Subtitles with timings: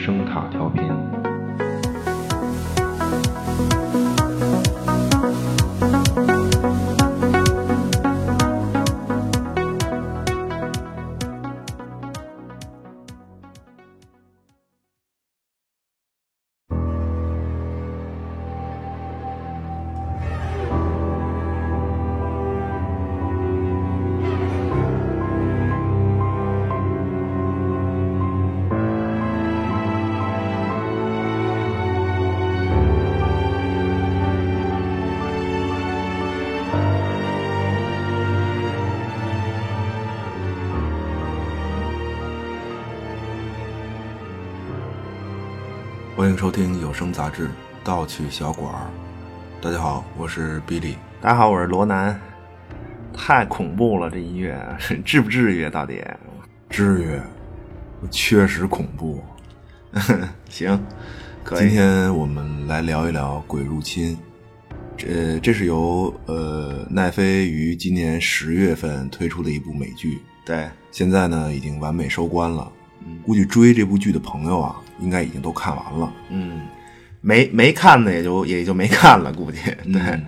[0.00, 0.99] 声卡调频。
[46.30, 47.48] 欢迎收听有声杂志
[47.82, 48.86] 《盗趣小馆儿》。
[49.64, 50.94] 大家好，我是比利。
[51.20, 52.16] 大家好，我是罗南。
[53.12, 54.56] 太恐怖了，这音乐
[55.04, 55.68] 至不至于？
[55.68, 56.00] 到底？
[56.68, 57.20] 至于，
[58.12, 59.20] 确实恐怖。
[60.48, 60.80] 行，
[61.42, 61.58] 可以。
[61.62, 64.16] 今天我们来聊一聊《鬼入侵》。
[65.08, 70.20] 呃这是由呃奈飞于今年十月份推出的一部美剧。
[70.46, 72.70] 对，现在呢已经完美收官了。
[73.24, 76.12] 估计追这部剧的朋友啊，应该已经都看完了。
[76.30, 76.60] 嗯，
[77.20, 79.58] 没没看的也就也就没看了，估计。
[79.92, 80.20] 对，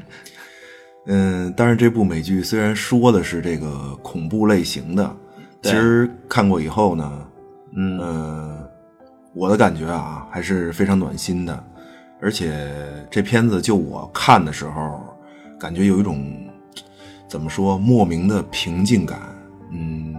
[1.06, 5.16] 嗯，但是这部美剧虽然说的是这个恐怖类型的，
[5.62, 7.26] 其实看过以后呢，
[7.76, 8.68] 嗯，
[9.34, 11.64] 我的感觉啊还是非常暖心的。
[12.20, 12.70] 而且
[13.10, 15.00] 这片子就我看的时候，
[15.58, 16.24] 感觉有一种
[17.28, 19.18] 怎么说莫名的平静感。
[19.72, 20.14] 嗯，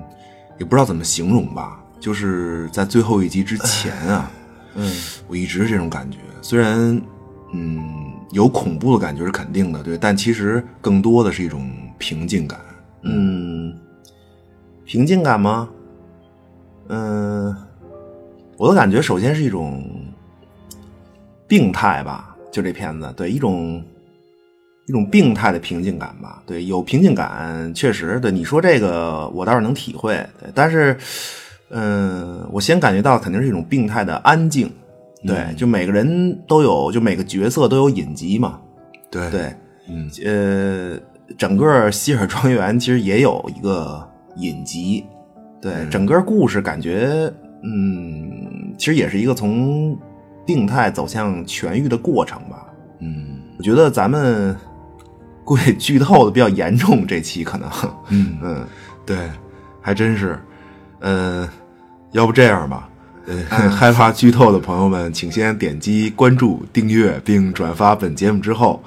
[0.59, 1.79] 也不知道怎么形容吧。
[1.99, 4.29] 就是在最后一集之前啊，
[4.75, 4.91] 嗯，
[5.27, 6.17] 我一直这种感觉。
[6.41, 6.99] 虽然，
[7.53, 12.59] 嗯，有恐怖的感觉是肯定的，对，但其实更多的是一种平静感。
[13.03, 13.77] 嗯，
[14.83, 15.69] 平静感吗？
[16.89, 17.55] 嗯，
[18.57, 19.83] 我的感觉首先是一种
[21.47, 23.83] 病态吧，就这片子，对，一种
[24.87, 26.41] 一种病态的平静感吧。
[26.45, 30.15] 对，有平静感，确实，对你说这个，我倒是能体会。
[30.39, 30.97] 对，但是。
[31.75, 34.71] 嗯，我先感觉到肯定是一种病态的安静，
[35.25, 38.59] 对，就每个人都有，就每个角色都有隐疾嘛，
[39.09, 39.55] 对对，
[39.89, 40.07] 嗯。
[40.23, 40.99] 呃，
[41.35, 45.03] 整个希尔庄园其实也有一个隐疾，
[45.59, 47.31] 对，整个故事感觉，
[47.63, 49.97] 嗯，其实也是一个从
[50.45, 52.67] 病态走向痊愈的过程吧，
[52.99, 54.55] 嗯，我觉得咱们
[55.43, 57.67] 估计剧透的比较严重，这期可能，
[58.09, 58.37] 嗯。
[58.43, 58.67] 嗯，
[59.07, 59.17] 对，
[59.81, 60.37] 还真是，
[60.99, 61.49] 嗯。
[62.13, 62.89] 要不这样吧，
[63.69, 68.83] 害怕剧透的朋友们，请先点击关注、订阅并转发本节目之后，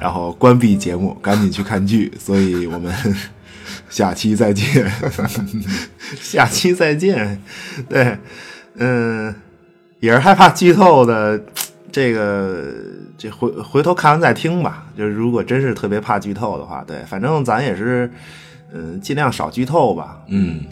[0.00, 2.12] 然后关闭节目，赶紧去看剧。
[2.18, 2.92] 所以我们
[3.90, 4.90] 下期再见，
[6.20, 7.42] 下期再见。
[7.88, 8.16] 对，
[8.76, 9.34] 嗯，
[10.00, 11.40] 也是害怕剧透的，
[11.90, 12.72] 这个
[13.16, 14.86] 这回回头看完再听吧。
[14.96, 18.10] 就是如果真是特别怕剧透的话，对，反正咱也是，
[18.72, 20.18] 嗯，尽量少剧透吧。
[20.28, 20.64] 嗯。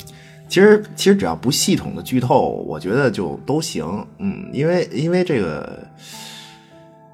[0.49, 3.84] 其实，其实只要不系统的剧透，我觉得就都行。
[4.19, 5.84] 嗯，因为因为这个，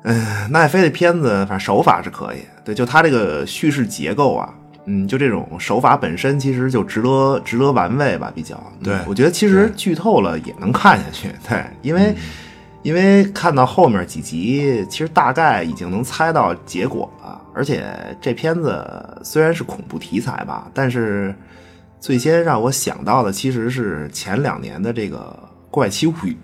[0.02, 2.38] 嗯，奈飞的片子，反正手法是可以。
[2.62, 4.52] 对，就它这个叙事结构啊，
[4.84, 8.30] 嗯，就这种手法本身，其实就值得值得玩味吧。
[8.34, 11.28] 比较，对我觉得其实剧透了也能看下去。
[11.48, 12.14] 对，因为
[12.82, 17.40] 因为看到后面几集，其实大概已经能猜到结果了。
[17.54, 17.84] 而且
[18.20, 18.86] 这片子
[19.22, 21.34] 虽然是恐怖题材吧，但是。
[22.02, 25.18] 最先让我想到的其实是前两年的这个
[25.70, 26.36] 《怪奇物语》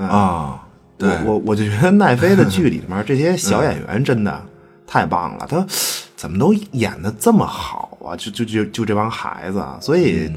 [0.00, 0.62] 啊，
[0.96, 4.40] 对我我就觉得奈飞的剧里 面这些小演员真的
[4.86, 5.66] 太棒了，他
[6.14, 8.14] 怎么都演的这么好啊？
[8.14, 10.30] 就就就就这帮孩子，所以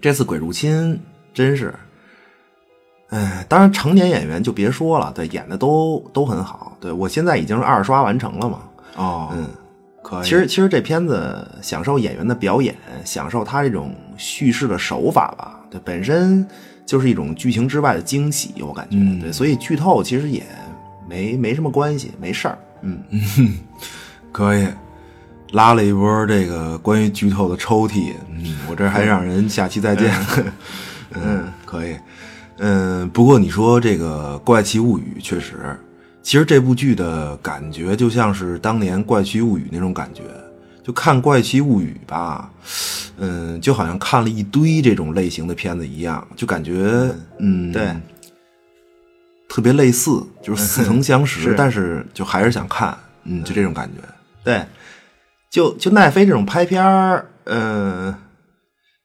[0.00, 0.94] 这次《鬼入侵》
[1.34, 1.74] 真是，
[3.10, 6.74] 哎，当然成年演员就别说了，对，演的都都很好。
[6.80, 8.58] 对我现在已经是二刷完成了嘛？
[8.96, 9.46] 哦，嗯。
[10.02, 10.24] 可以。
[10.24, 16.46] 其实，其实这片子享受演员的表演，享受他这种叙事的手法吧，对，本身
[16.84, 18.96] 就是一种剧情之外的惊喜，我感觉。
[19.20, 20.42] 对，所以剧透其实也
[21.08, 22.58] 没没什么关系，没事儿。
[22.82, 23.00] 嗯，
[24.32, 24.66] 可以
[25.52, 28.12] 拉了一波这个关于剧透的抽屉。
[28.30, 30.12] 嗯， 我这还让人下期再见。
[31.14, 31.96] 嗯，可以。
[32.58, 35.78] 嗯，不过你说这个《怪奇物语》确实。
[36.22, 40.22] 其实这部剧的感觉就像是当年《怪奇物语》那种感觉，
[40.82, 42.50] 就看《怪奇物语》吧，
[43.18, 47.94] 嗯，就好像看了一堆这种类型的片子一样，就感觉嗯，对，
[49.48, 54.00] 特别类似，就是似曾相识，但是就还是想看，嗯，就这种感觉。
[54.44, 54.64] 对，
[55.50, 58.14] 就就奈飞这种拍片儿，嗯，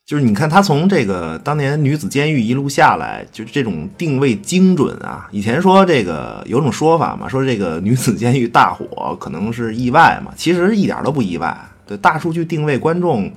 [0.07, 5.27] 就是你看他从这个当年女子监狱一路下来，就是这种定位精准啊。
[5.33, 11.53] 以前说这个有种说法嘛，说这个女子监狱大火可能是意外嘛，其实一点都不意外。
[11.85, 13.29] 对，大数据定位观众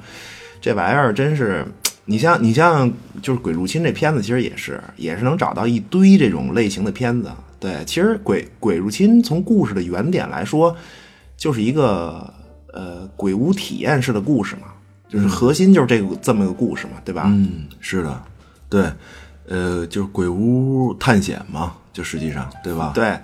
[0.61, 1.67] 这玩意儿真是，
[2.05, 2.89] 你像你像
[3.21, 7.33] 就是《鬼入侵》这片子，其实也是也是能找到一堆这种类型的片子。
[7.59, 10.77] 对，其实《鬼鬼入侵》从故事的原点来说，
[11.37, 12.33] 就是一个
[12.73, 14.69] 呃鬼屋体验式的故事嘛。
[15.11, 17.25] 就是核心就是这个这么个故事嘛，对吧？
[17.27, 18.23] 嗯，是的，
[18.69, 18.93] 对，
[19.49, 22.93] 呃，就是鬼屋探险嘛，就实际上，对吧？
[22.95, 23.19] 对，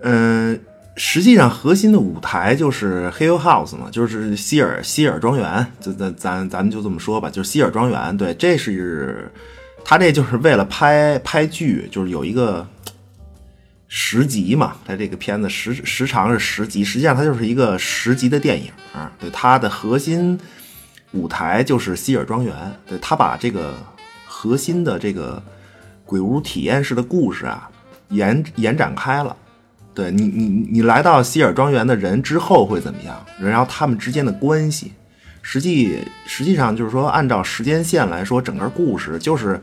[0.00, 0.58] 嗯，
[0.96, 8.16] 实际上核心的舞台就是 Hill House 嘛，就是希尔希尔庄园，就咱咱咱就这么说吧，就是希尔庄园。
[8.16, 9.30] 对，这是
[9.84, 12.66] 他这就是为了拍拍剧，就是有一个。
[13.88, 18.70] 十集嘛，它这个片子时时长是十集，实际上它就是一个十集的电影。
[19.18, 20.38] 对，它的核心
[21.12, 22.54] 舞台就是希尔庄园。
[22.86, 23.74] 对，他把这个
[24.26, 25.42] 核心的这个
[26.04, 27.70] 鬼屋体验式的故事啊，
[28.08, 29.36] 延延展开了。
[29.94, 33.24] 对你，你你来到希尔庄园的人之后会怎么样？
[33.40, 34.92] 然后他们之间的关系，
[35.40, 39.58] 实际实际上就是说，按照时间线来说，整个故事就是，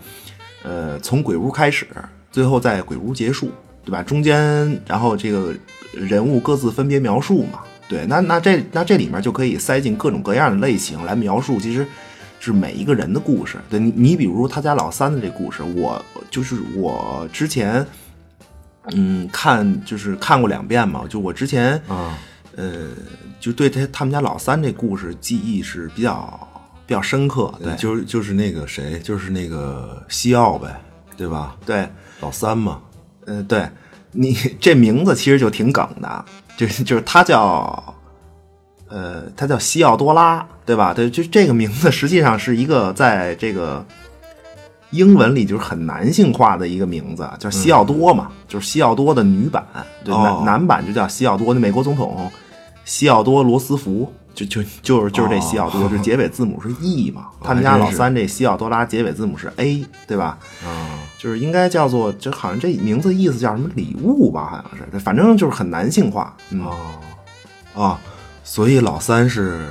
[0.63, 1.85] 呃，从鬼屋开始，
[2.31, 3.51] 最后在鬼屋结束。
[3.83, 4.01] 对吧？
[4.01, 5.53] 中间，然后这个
[5.93, 7.59] 人物各自分别描述嘛。
[7.89, 11.85] 对，那那这那这里面就可以塞进各种各样的类型来描述，其实
[12.39, 13.57] 是每一个人的故事。
[13.69, 17.85] 对你，你比如他家老三的这故事，我就是我之前，
[18.93, 21.03] 嗯，看就是看过两遍嘛。
[21.09, 22.17] 就我之前啊，
[22.55, 22.87] 呃，
[23.39, 27.53] 就对他他们家老三这故事记忆是比较比较深刻。
[27.61, 30.81] 对，就是就是那个谁，就是那个西奥呗，
[31.17, 31.57] 对吧？
[31.65, 31.87] 对，
[32.21, 32.79] 老三嘛。
[33.25, 33.67] 嗯，对
[34.11, 36.25] 你这名字其实就挺梗的，
[36.55, 37.95] 就是就是他叫，
[38.87, 40.93] 呃，他叫西奥多拉，对吧？
[40.93, 43.85] 对，就这个名字实际上是一个在这个
[44.91, 49.65] 英文里就是很男性化的一个名字，叫西奥多嘛，就是西奥多的女版，
[50.03, 51.53] 对，男男版就叫西奥多。
[51.53, 52.31] 那美国总统
[52.85, 54.11] 西奥多罗斯福。
[54.35, 57.27] 就就就是就是这西奥多，就结尾字母是 E 嘛？
[57.43, 60.39] 他们家老三这西奥多拉结尾字母是 A，对吧？
[60.65, 64.61] 啊，就是应该叫做，就好像这名字意思叫什么礼物吧？
[64.69, 66.35] 好像是，反正就是很男性化。
[66.51, 67.99] 哦，啊，
[68.43, 69.65] 所以老三是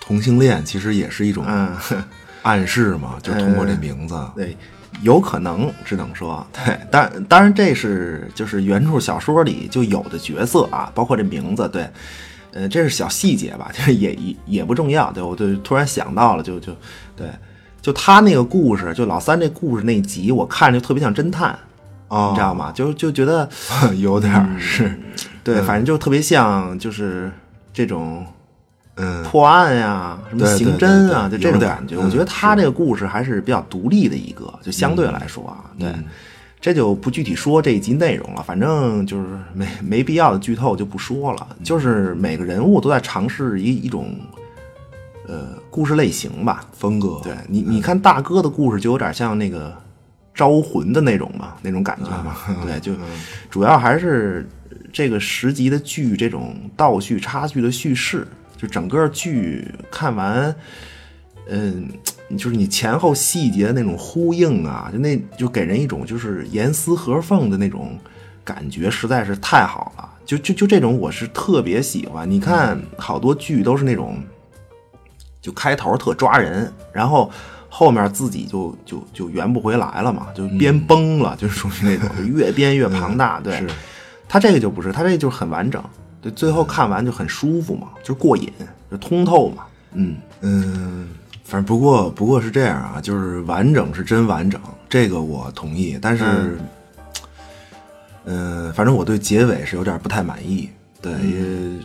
[0.00, 1.44] 同性恋，其实也是一种
[2.42, 3.16] 暗示嘛？
[3.20, 4.56] 就通过这名字，对，
[5.00, 11.90] 有可能只能说对，但当然这是就是原著小说里就有的角色啊，包括这名字，对。
[12.54, 16.70] 呃，这是小细节吧，就 是也也也不重要，对我就突然想到了，就就
[17.16, 17.26] 对，
[17.82, 21.58] 就他那个故事，就老三这故事那集，我看着就特别像侦探，
[22.08, 22.72] 你知道吗？
[22.72, 23.46] 就就觉得
[23.98, 24.98] 有点是，
[25.42, 27.30] 对，反正就特别像，就是
[27.74, 28.24] 这种，
[28.94, 31.96] 嗯，破案呀，什么刑侦啊，就这种感觉。
[31.98, 35.92] 我觉得他这个故事还是比较独立的一个，就相对来说啊，对。
[36.60, 41.44] 这就不具体说这一集内容了，反正就是没没必要的剧透就不说了。
[41.64, 44.14] 就是每个人物都在尝试一一种，
[45.26, 47.20] 呃，故事类型吧，风格。
[47.22, 49.74] 对你，你看大哥的故事就有点像那个
[50.34, 52.36] 招魂的那种嘛，那种感觉嘛。
[52.64, 52.92] 对， 就
[53.50, 54.48] 主要还是
[54.92, 58.26] 这个十集的剧这种倒叙插叙的叙事，
[58.56, 60.54] 就整个剧看完，
[61.48, 61.88] 嗯。
[62.38, 67.98] 就是你前后细节的那种呼应啊，就那就给人一种就是严丝合缝的那种
[68.42, 70.08] 感觉，实在是太好了。
[70.24, 72.30] 就就就这种，我是特别喜欢。
[72.30, 74.18] 你看好多剧都是那种，
[75.42, 77.30] 就开头特抓人，然后
[77.68, 83.38] 后面自己就就就圆不回来了嘛，就编崩了，就是属于那种越编越庞大。
[83.40, 83.62] 对，
[84.26, 85.84] 他这个就不是，他这就很完整，
[86.22, 88.50] 对，最后看完就很舒服嘛，就过瘾，
[88.90, 89.64] 就通透嘛。
[89.92, 91.08] 嗯嗯。
[91.44, 94.58] 反正不过不过是这样啊，就是完整是真完整，
[94.88, 95.98] 这个我同意。
[96.00, 96.24] 但是，
[98.24, 100.70] 嗯，反正我对结尾是有点不太满意。
[101.02, 101.12] 对，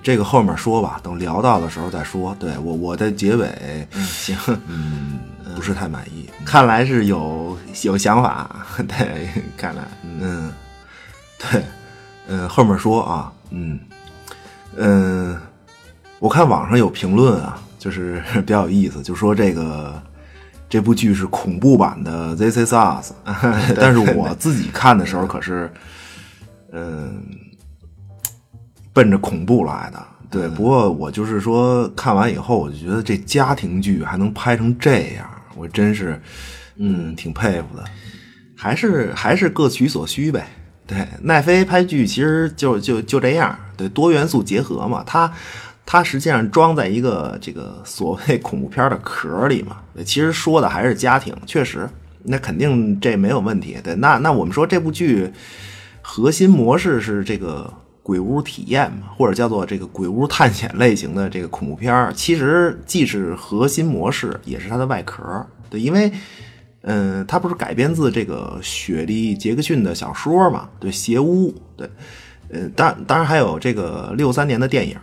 [0.04, 2.36] 这个后面说吧，等聊到的时候再说。
[2.40, 5.20] 对我我的结尾，行，嗯，
[5.56, 6.30] 不是太满意。
[6.46, 8.66] 看来是有有想法。
[8.88, 10.54] 对，看来，嗯，
[11.40, 11.64] 对，
[12.28, 13.80] 嗯，后面说啊，嗯
[14.76, 15.38] 嗯，
[16.20, 17.60] 我看网上有评论啊。
[17.80, 20.02] 就是 比较有意思，就说这个
[20.68, 23.12] 这部剧是恐怖版的《This Is Us》，
[23.80, 25.72] 但是我自己看的时候可是，
[26.74, 27.22] 嗯，
[28.98, 30.04] 奔着恐怖来的。
[30.28, 36.20] 对，不过我就是说看完以后，我就觉得这家庭剧还能拍成这样，我真是
[36.78, 37.84] 嗯挺佩服的。
[38.56, 40.48] 还是还是各取所需呗。
[40.88, 45.32] 对，奈飞拍剧其实就就就这样，对，多元素结合嘛，它。
[45.90, 49.78] 它实际上装在一个这个所谓恐怖片的壳里嘛。
[50.04, 51.90] 其实说的还是家庭，确实，
[52.24, 53.78] 那肯定这没有问题。
[53.82, 55.32] 对，那那我们说这部剧
[56.02, 57.74] 核心模式是这个
[58.08, 65.46] 鬼屋体验嘛，或者叫做这个鬼屋探险类型的这个恐怖片儿，其实既是核心模式，也是它的外壳。
[65.70, 66.10] 对，因为。
[66.90, 70.70] 嗯，它不是改编自这个雪莉·杰克逊的小说嘛？
[70.80, 71.90] 对，《邪屋》对，
[72.50, 74.96] 呃，当当然还有这个六三年的电影。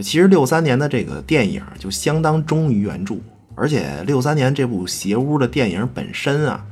[0.00, 3.16] 其实六三年的这个电影就相当忠于原著，
[3.56, 6.64] 而且六三年这部《邪屋》的电影本身啊，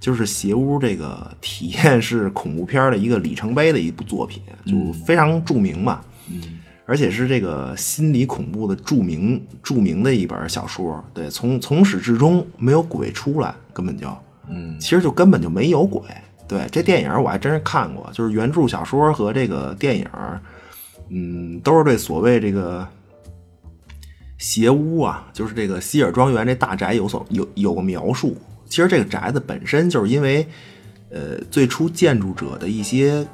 [0.00, 6.00] 就是《邪屋》这个体验式恐怖片的一个里程碑的一部作品，就非常著名嘛。
[6.28, 6.56] 嗯。
[6.86, 14.08] 而且是这个心理恐怖的著名著名的一本小说，对，从从始至终没有鬼出来，根本就，
[14.48, 16.02] 嗯，其实就根本就没有鬼。
[16.48, 20.04] 对，这电影我还真是看过，就是原著小说和这个电影，
[21.10, 22.84] 嗯，都是对所谓这个
[24.38, 28.36] 邪屋啊，就是这个希尔庄园这大宅有所有有个描述。
[28.70, 30.46] 其实这个宅子本身就是因为，
[31.10, 33.26] 呃，最初建筑者的一些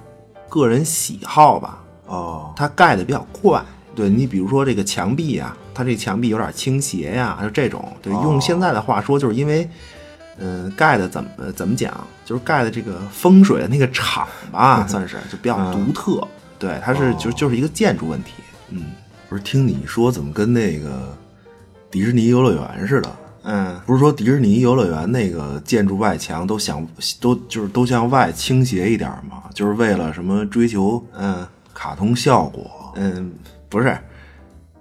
[0.48, 1.84] 个人喜好吧。
[2.06, 3.62] 哦，它盖的比较怪，
[3.94, 7.92] 对你比如说这个墙壁啊，它这墙壁有点倾斜呀，就这种。
[8.00, 9.68] 对，用现在的话说，就是因为，
[10.38, 11.92] 嗯，盖的怎么怎么讲，
[12.24, 16.26] 就是盖的这个风水的那个场吧， 算是就比较独特。
[16.58, 18.32] 对，它是就就是一个建筑问题。
[18.70, 18.84] 嗯，
[19.28, 21.14] 不是听你说怎么跟那个
[21.90, 23.16] 迪士尼游乐园似的？
[23.46, 26.86] 嗯，不是说迪士尼游乐园那个建筑外墙都想
[27.20, 29.44] 都就是都向外倾斜一点吗？
[29.54, 31.02] 就是为了什么追求？
[31.16, 31.46] 嗯。
[31.78, 33.30] 卡通效果，嗯，
[33.68, 33.94] 不是，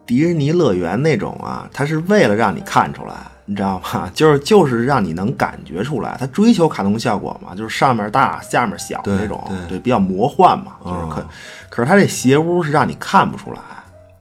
[0.05, 4.09] 迪士尼乐园那种啊，它是为了让你看出来，你知道吗？
[4.15, 11.27] 就是就是让你能感觉出来，它追求卡通效果嘛，就是上面大下面小那种，对，比较魔幻嘛，就是可，
[11.69, 13.59] 可是它这邪屋是让你看不出来，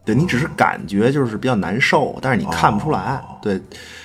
[0.04, 3.62] 对你只是感觉就是比较难受，但是你看不出来，对，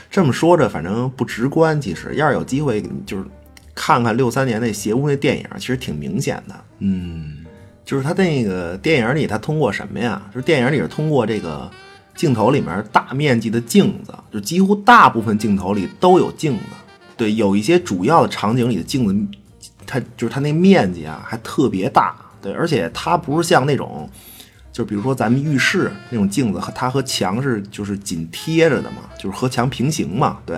[0.10, 3.26] 这么说着反正不直观，其实要是有机会就是
[3.74, 7.46] 看看六三年那邪屋那电影，其实挺明显的，嗯。
[7.86, 10.22] 就是他那个电影里，他通过什么呀？
[10.32, 11.68] 就是电影里是通过这个
[12.14, 16.64] 镜头里面大面积的镜子，就几乎大部分镜头里都有镜子。
[17.18, 19.40] 对，有一些主要的场景里的镜子，
[19.88, 22.16] 它就是它那面积啊还特别大。
[22.40, 24.08] 对，而且它不是像那种，
[24.80, 30.38] 就比如说咱们浴室那种镜子，它和墙是就是紧贴着的嘛，就是和墙平行嘛。
[30.46, 30.58] 对，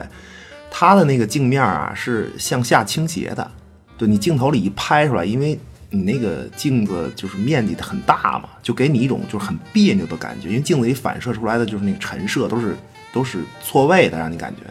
[0.69, 3.49] 它的那个镜面啊是向下倾斜的。
[3.97, 5.59] 对你镜头里一拍出来，因为。
[5.93, 12.73] 你那个镜子就是面积很大嘛，就给你一种就是很别扭的感觉，因为镜子里反射出来的就是那个陈设都是
[13.11, 14.61] 都是错位的，让你感觉，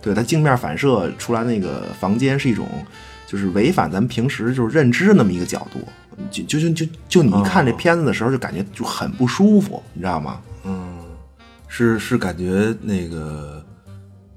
[0.00, 2.66] 对它镜面反射出来那个房间是一种
[3.26, 5.86] 就是违反咱们平时就是认知那么一个角度，
[6.30, 10.40] 就就就就就你一看这片子的时候就感觉就很不舒服，你知道吗？
[10.64, 10.98] 嗯，
[11.68, 13.64] 是是感觉那个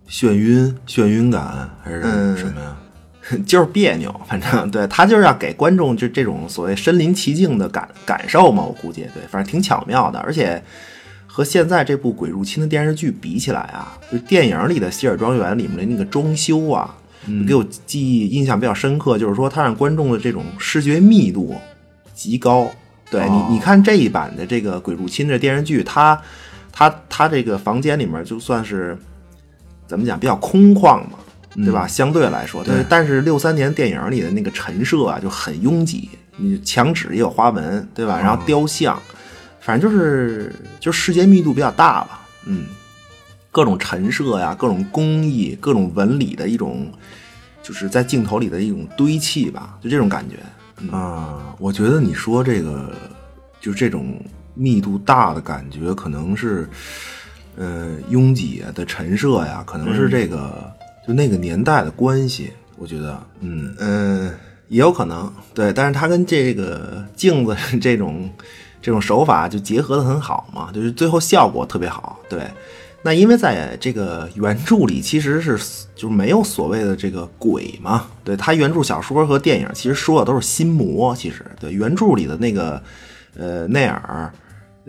[0.09, 2.01] 眩晕眩晕感还是
[2.37, 2.77] 什么呀？
[3.45, 10.19] 就是别扭，反正对他就是要给观众就这种所谓身临其境的感感受嘛，我估计对，反正挺巧妙的。
[10.19, 10.61] 而且
[11.25, 16.93] 和现在这部《鬼入侵》的电视剧比起来啊，就电影里的希尔庄园里面的那个装修啊，
[17.47, 21.55] 给我记忆印象比较深刻，就是说它让观众的这种视觉密度
[22.23, 22.71] 极高。
[23.09, 26.19] 对你，你看这一版的这个《鬼入侵》的电视剧，它
[26.71, 28.97] 它它这个房间里面就算是
[29.87, 31.19] 怎么讲比较空旷嘛。
[31.55, 31.85] 对吧？
[31.85, 38.19] 相对来说，对，但是六三年电影里的那个陈设啊，就很拥挤，你墙纸也有花纹，对吧？
[38.19, 38.99] 然后雕像，
[39.61, 42.65] 反正就是就世界密度比较大吧，嗯，
[43.51, 46.91] 各种陈设呀，各种工艺，各种纹理的一种，
[47.61, 50.37] 就是在镜头里的一种堆砌吧，就这种感觉
[50.91, 51.55] 啊。
[51.59, 52.91] 我觉得你说这个，
[53.59, 54.19] 就是这种
[54.53, 56.69] 密度大的感觉，可能是，
[57.55, 60.71] 呃，拥挤的陈设呀，可能是这个。
[61.05, 64.33] 就那个年代的关系，我觉得，嗯嗯，
[64.69, 68.29] 也有可能，对，但是它跟这个镜子这种
[68.81, 72.49] 这种手法就结合的很好嘛，就是最后效果特别好，对。
[73.03, 75.59] 那因为在这个原著里其实是
[75.93, 82.81] 就没有所谓的这个鬼嘛，对，他原著小说和电影其实说的都是心魔，其实对原著里的那个
[83.35, 84.33] 呃内尔，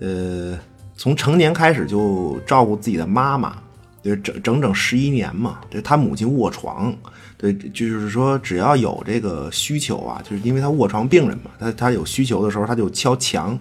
[0.00, 0.58] 呃，
[0.96, 3.56] 从成年开始就照顾自己的妈妈。
[4.00, 6.94] 对，整整整十一年嘛，对他母亲卧床，
[7.38, 13.58] 对，就是说只要有这个需求啊，就是因为他卧床病人嘛，他他有需求的时候，他就敲墙，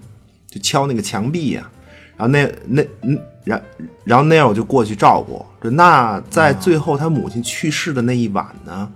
[0.49, 1.71] 就敲那个墙壁呀，
[2.15, 3.63] 然后那那嗯，然
[4.03, 5.45] 然后那样我就过去照顾。
[5.69, 8.91] 那在最后他母亲去世的那一晚呢，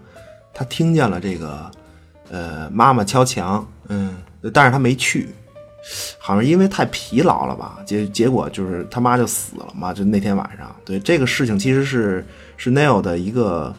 [0.54, 1.72] 他听见了这个
[2.30, 4.16] 呃妈妈敲墙，嗯，
[4.54, 5.30] 但是他没去，
[6.20, 10.76] 好像因为太疲劳了吧，结结果就是他妈就死了嘛，就那天晚上。
[10.86, 12.26] 对这个事情，其实是
[12.58, 13.74] 是 Neil 的一个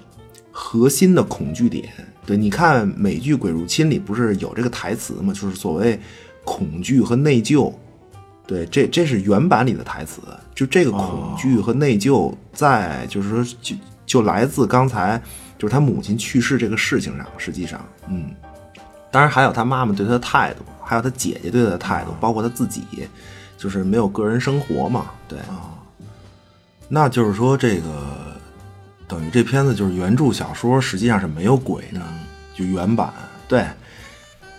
[0.51, 1.89] 核心的恐惧点。
[2.27, 5.33] 对，你看美剧《鬼入侵》里不是有这个台词吗？
[5.33, 5.99] 就是所谓
[6.45, 7.73] 恐惧和内疚。
[8.49, 10.21] 对，这这是原版里的台词。
[10.55, 15.23] 就这个恐惧和内疚，在就是说就就来自刚才
[15.57, 17.27] 就是他母亲去世这个事情上。
[17.37, 18.35] 实际上，嗯，
[19.11, 20.65] 当然还有他妈妈对他的态度。
[20.83, 22.83] 还有他姐姐对他的态度，包括他自己，
[23.59, 25.11] 就是没有个人生活嘛？
[25.29, 25.77] 对啊，
[26.89, 28.39] 那就是说，这个
[29.07, 32.01] 等于这片子就是原著小说实际上是没有鬼的，
[32.55, 33.13] 就原版
[33.47, 33.67] 对，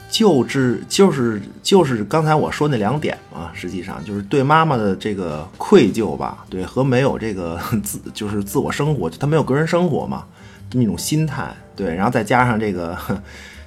[0.09, 10.25] 就是就是就是刚才我说那两点嘛，实际上就是对妈妈的这个愧疚吧，对，和没有这个 自就是自我生活，他没有个人生活嘛，
[10.69, 12.97] 这么一种心态，对，然后再加上这个。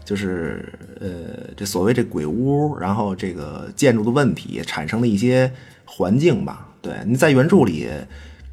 [0.05, 0.69] 就是
[1.01, 1.09] 呃，
[1.57, 5.51] 这所谓这鬼屋，然后这个建筑的问题产生的一些
[5.85, 6.67] 环境吧。
[6.83, 7.89] 对，你在原著里，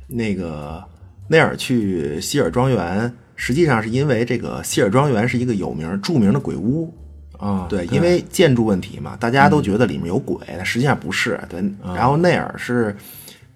[0.07, 0.81] 那个
[1.27, 6.93] 内尔去希尔庄园，实际上是因为这个希尔庄园是一个有名著名的鬼屋
[7.39, 7.65] 啊。
[7.69, 11.39] 对，因为建筑问题嘛，大家都觉得里面有鬼，但实际上不是。
[11.49, 11.63] 对，
[11.95, 12.95] 然后内尔是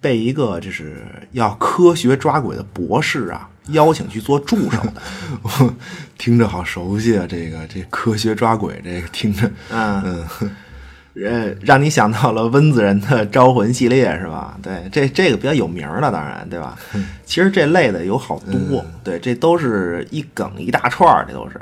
[0.00, 3.48] 被一个就是要科学抓鬼的博士啊。
[3.68, 5.02] 邀请去做助手的，
[6.18, 7.26] 听着好熟悉啊！
[7.26, 10.22] 这个这科学抓鬼，这个听着， 嗯
[11.16, 14.58] 嗯，让你想到了温子仁的招魂系列是吧？
[14.62, 16.76] 对，这这个比较有名了，当然对吧？
[17.24, 21.58] 其实这类的有好多，对，这都是一梗一大串儿，这都是，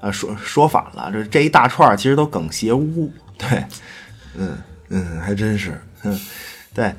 [0.00, 3.64] 呃，说说反了，这这一大串儿其实都梗邪污，对，
[4.36, 4.56] 嗯
[4.88, 6.18] 嗯，还真是，嗯，
[6.74, 6.92] 对，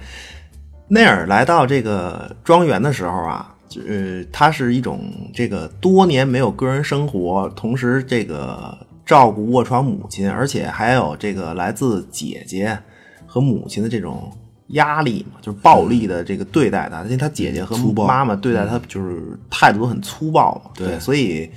[0.87, 3.55] 内尔来到这个庄园的时候啊。
[3.87, 5.01] 呃，他是一种
[5.33, 12.77] 这个多年没有个人生活，同时这个照顾卧床母亲，而且还有这个来自姐姐
[13.25, 14.29] 和母亲的这种
[14.71, 21.49] 压力嘛，就是暴力的这个对待他，因为他姐姐和妈妈对待他就是态度都很粗暴嘛，对，所以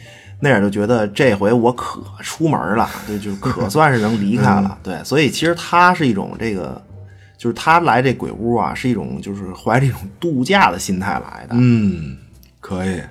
[0.44, 6.80] 那样就觉得这回我可出门了，对，就可 算是能离开了，对，所以其实他是一种这个。
[7.36, 11.48] 就是他来这鬼屋啊，是一种就是怀着一种度假的心态来的。
[11.50, 12.16] 嗯，
[12.58, 13.02] 可以，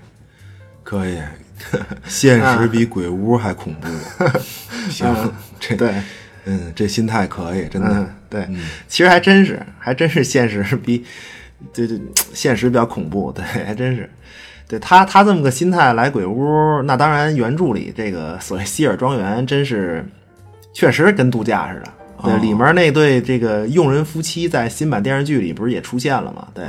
[0.82, 1.20] 可以，
[2.08, 3.88] 现实比鬼屋还恐怖。
[4.90, 5.14] 行，
[5.60, 5.94] 这对，
[6.46, 8.48] 嗯，这心态可以，真的对。
[8.88, 11.06] 其实还真是，还真是现实比，
[11.72, 12.00] 对对，
[12.34, 13.32] 现实比较恐怖。
[13.32, 14.10] 对，还真是。
[14.68, 20.04] 对他，他这么个心态来鬼屋，那当然原著里这个所谓希尔庄园，真是
[20.74, 21.94] 确实跟度假似的。
[22.24, 26.48] 对，里面那对这个佣人夫妻在新版电视剧里不是也出现了吗？
[26.54, 26.66] 对，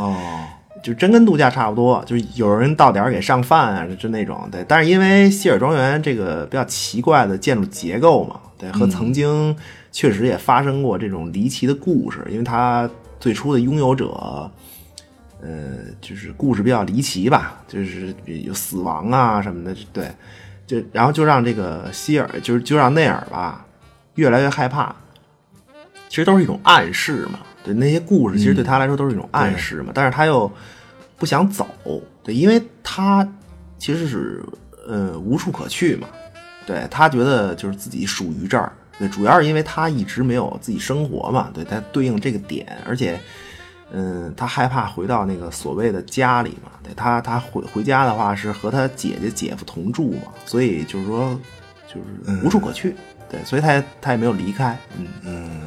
[0.82, 4.46] 就真跟度假差不多，就是有人到点儿给上饭啊，就那种。
[4.50, 9.56] 对，但是因为希尔庄园这个比较奇怪的建筑结构嘛，对，和曾经
[9.92, 14.50] 确实也发生过这种离奇的故事，因为它最初的拥有者，
[15.42, 20.10] 呃，就是故事比较离奇吧，就是有死亡啊什么的，对，
[20.66, 23.66] 就然后就让这个希尔，就是就让内尔吧，
[24.14, 24.94] 越来越害怕。
[26.08, 29.90] 其实都是一种暗示嘛，对那些故事，其实对他来说都是一种暗示嘛。
[29.92, 30.48] 但是他又
[31.16, 31.66] 不想走，
[32.22, 33.28] 对，因为他
[33.78, 34.40] 其实是
[34.86, 36.06] 呃无处可去嘛。
[36.66, 41.50] 对他觉得就是自己属于这儿，对，主要是因为他一直没有自己生活嘛。
[41.52, 43.18] 对他对应这个点，而且
[43.96, 46.72] 嗯，他害怕回到那个所谓的家里嘛。
[46.82, 51.38] 对他，他回回家的话是和他姐姐姐夫同住嘛，所以就是说
[51.86, 52.94] 就是无处可去，
[53.30, 55.60] 对，所以他也他也没有离开，嗯嗯。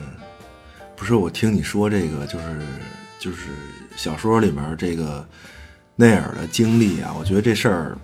[0.95, 2.61] 不是我听你说这个，就是
[3.19, 3.49] 就是
[3.95, 5.23] 小说里面这个
[5.95, 7.97] 内尔的经历啊，我觉得这事儿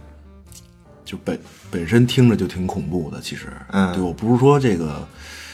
[1.03, 1.39] 就本
[1.71, 3.19] 本身听着就挺恐怖的。
[3.19, 5.07] 其实，嗯，对我不是说这个，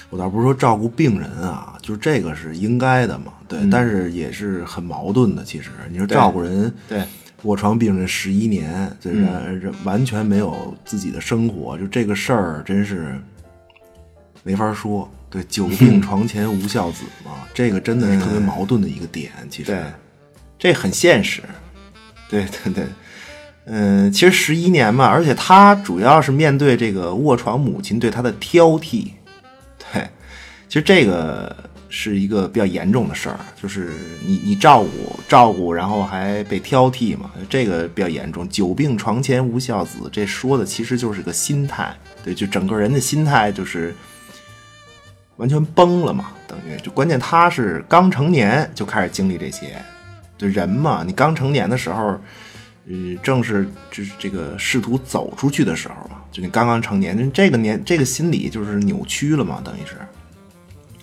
[0.09, 5.43] 我倒不是说照顾病人啊，就是这个是应该的嘛，对，但是也是很矛盾的。
[5.43, 7.03] 其实你说照顾人，对
[7.43, 9.11] 卧床病人十一年，这
[9.59, 13.19] 这完全没有自己的生活，就这个事儿真是
[14.43, 15.09] 没法说。
[15.29, 19.31] 对，久病 床前无孝子嘛，这个真的是特别矛盾的一个点。
[19.47, 19.77] 其实，
[20.57, 21.43] 这很现实。
[22.27, 22.85] 对对对，
[23.65, 29.09] 嗯，其实十一年嘛，而且他主要是面对这个卧床母亲对他的挑剔。
[30.69, 31.53] 其实这个
[31.89, 33.91] 是一个比较严重的事儿，就是
[34.25, 38.47] 你你照顾照顾，然后还被挑剔嘛，这个比较严重。
[38.47, 41.93] 久病床前无孝子，这说的其实就是个心态。
[42.23, 43.93] 对，就整个人的心态就是。
[45.37, 49.81] 完全崩了嘛，等于就关键他是刚成年就开始经历这些，
[50.37, 52.19] 就人嘛，你刚成年的时候，
[52.89, 59.95] 呃，正是就是这个试图走出去的时候嘛，就你刚刚成年，这个年这个心理就是扭曲了嘛，等于是，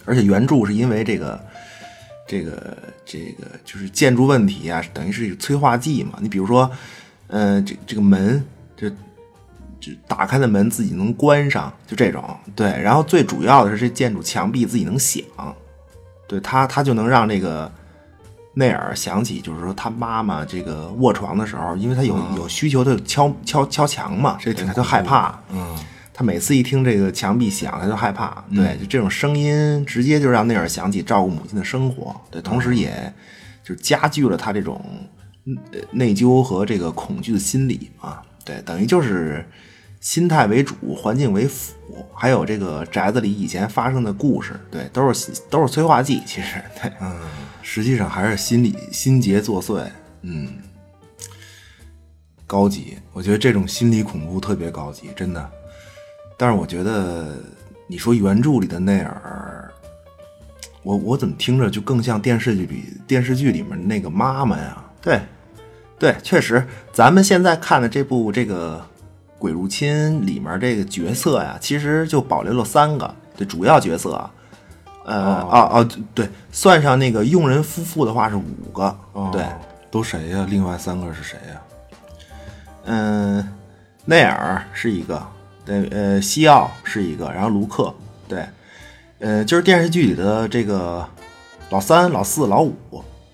[0.06, 1.38] 而且原著是因为这个
[2.26, 6.18] 这个这个就是建筑问题啊，等于是催化剂嘛。
[6.20, 6.70] 你比如说，
[7.26, 8.42] 呃，这这个门
[8.76, 8.90] 这。
[9.78, 12.24] 这打开的门自己能关上，就这种
[12.56, 12.66] 对。
[12.82, 15.22] 然后最主要的是这建筑墙壁自己能响，
[16.26, 17.70] 对他他就能让这个
[18.54, 25.38] 内尔想起，就是说他妈妈这个卧床的时候，因为他有有需求，他敲敲敲墙嘛，这他就害怕。
[25.50, 25.78] 嗯，
[26.16, 28.42] 他每次一听这个墙壁响，他就害怕。
[28.54, 33.12] 对，就这种声音直接就让内尔想起照顾母亲的生活，对，同时也
[33.62, 34.82] 就加剧了他这种
[35.90, 38.22] 内疚和这个恐惧的心理啊。
[38.42, 39.44] 对，等于就是。
[39.98, 41.74] 心态为主，环境为辅，
[42.14, 46.22] 还有这个宅子里以前发生的故事，对，都是都是催化剂。
[46.24, 47.18] 其实，对，嗯，
[47.60, 49.84] 实际上还是心理心结作祟，
[50.22, 50.58] 嗯，
[52.46, 52.98] 高级。
[53.12, 55.50] 我觉得这种心理恐怖特别高级，真的。
[56.36, 57.36] 但是我觉得
[57.86, 59.70] 你说原著里的内尔，
[60.82, 64.84] 我我怎么听着就更像电视剧里电视剧里面那个妈妈呀？
[65.00, 65.20] 对，
[65.98, 68.84] 对，确实，咱们现在看的这部这个。
[69.38, 74.18] 鬼入侵里面这个角色呀，其实就保留了三个，对主要角色，
[75.04, 78.98] 呃，哦哦，对，算上那个佣人夫妇的话是五个，
[79.30, 79.44] 对，
[79.90, 80.46] 都谁呀？
[80.48, 81.62] 另外三个是谁呀？
[82.86, 83.46] 嗯，
[84.06, 85.22] 内尔是一个，
[85.66, 87.94] 对，呃，西奥是一个，然后卢克，
[88.26, 88.46] 对，
[89.18, 91.06] 呃，就是电视剧里的这个
[91.68, 92.74] 老三、老四、老五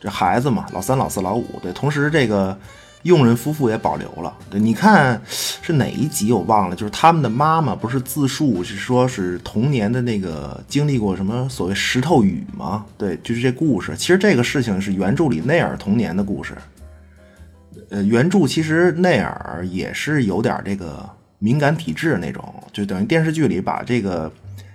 [0.01, 2.59] 这孩子嘛，老三、老四、老五，对，同时这个。
[3.03, 12.87] 佣人夫妇也保留了，对，你看是哪一集我忘了，就是他们的妈妈不是自述，是说是童年的那个经历过什么所谓石头雨吗？
[12.97, 13.97] 对，就是这故事。
[13.97, 16.55] 其实这个事情是原著里内尔童年的故事。
[17.91, 21.05] 呃，原著其实内尔也是有点这个
[21.43, 24.33] 敏感体质那种，就等于电视剧里把这个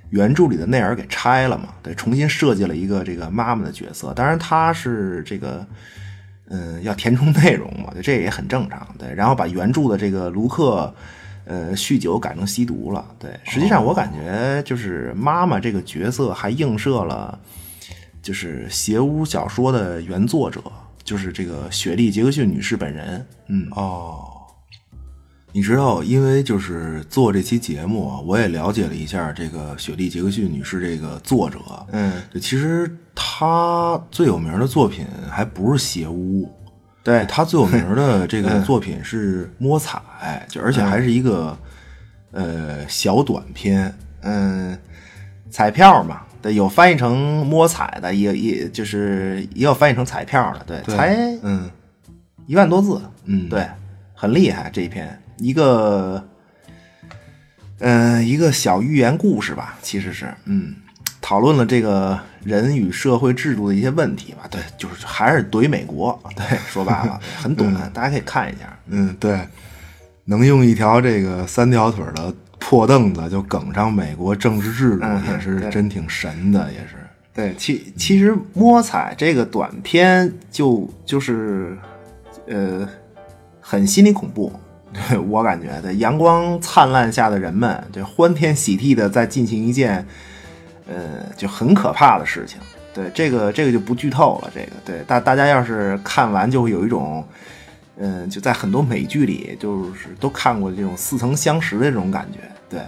[0.10, 4.14] 原著里的内尔给拆了嘛，对，重新设计了一个这个妈妈的角色。
[4.14, 5.66] 当然她是这个。
[6.50, 8.88] 嗯，要填充内容嘛，这也很正常。
[8.98, 10.96] 对，然后把原著的这个卢克，
[11.44, 13.06] 呃，酗酒改成吸毒了。
[13.20, 17.38] 对，实际上我感觉就是妈妈这个角色还映射了，
[18.22, 20.64] 就是邪屋小说的原作者，
[21.04, 23.28] 就是这个雪莉杰克逊女士本人。
[23.48, 24.37] 嗯，哦。
[25.54, 31.60] 你知道，因为就是做这期节目啊，我也了解了一下这个雪莉·杰克逊女士这个作者。
[31.92, 36.44] 嗯，其实她最有名的作品还不是《邪屋》，
[37.02, 40.00] 对她最有名的 这个作品是《摸彩》，
[40.54, 41.58] 就而且还是一个
[42.32, 44.78] 呃小短片，嗯，
[45.50, 51.68] 彩票嘛，对，有翻译成摸彩的，也也就是也有翻译成彩票的，对，才嗯
[52.46, 53.66] 一万多字，嗯，对，
[54.14, 55.20] 很厉害这一篇。
[55.38, 56.28] 一个，
[57.80, 60.76] 嗯，一个小寓言故事吧，其实是，嗯，
[61.22, 64.48] 讨论了这个人与社会制度的一些问题吧。
[64.50, 66.20] 对，就是还是怼美国。
[66.36, 68.78] 对，说白了，很 短，大家可以看一下。
[68.88, 69.48] 嗯，对，
[70.26, 76.96] 能用一条这个三条腿的破凳子就梗上美国政治制度，也是真挺神的，也是。
[77.34, 81.78] 对，其其实摸彩这个短片就就是，
[82.48, 82.90] 呃，
[83.62, 84.52] 很心理恐怖。
[84.94, 90.06] 对 我感觉，在阳光灿烂下的人们，就欢天喜地的在进行一件，
[90.88, 92.58] 呃，就很可怕的事情。
[92.94, 94.52] 对这个，这个就不剧透了。
[94.56, 97.24] 这个，对大大家要是看完，就会有一种，
[97.98, 102.40] 嗯，就在很多美剧里，就是都看过这种似曾相识的这种感觉。
[102.70, 102.82] 对，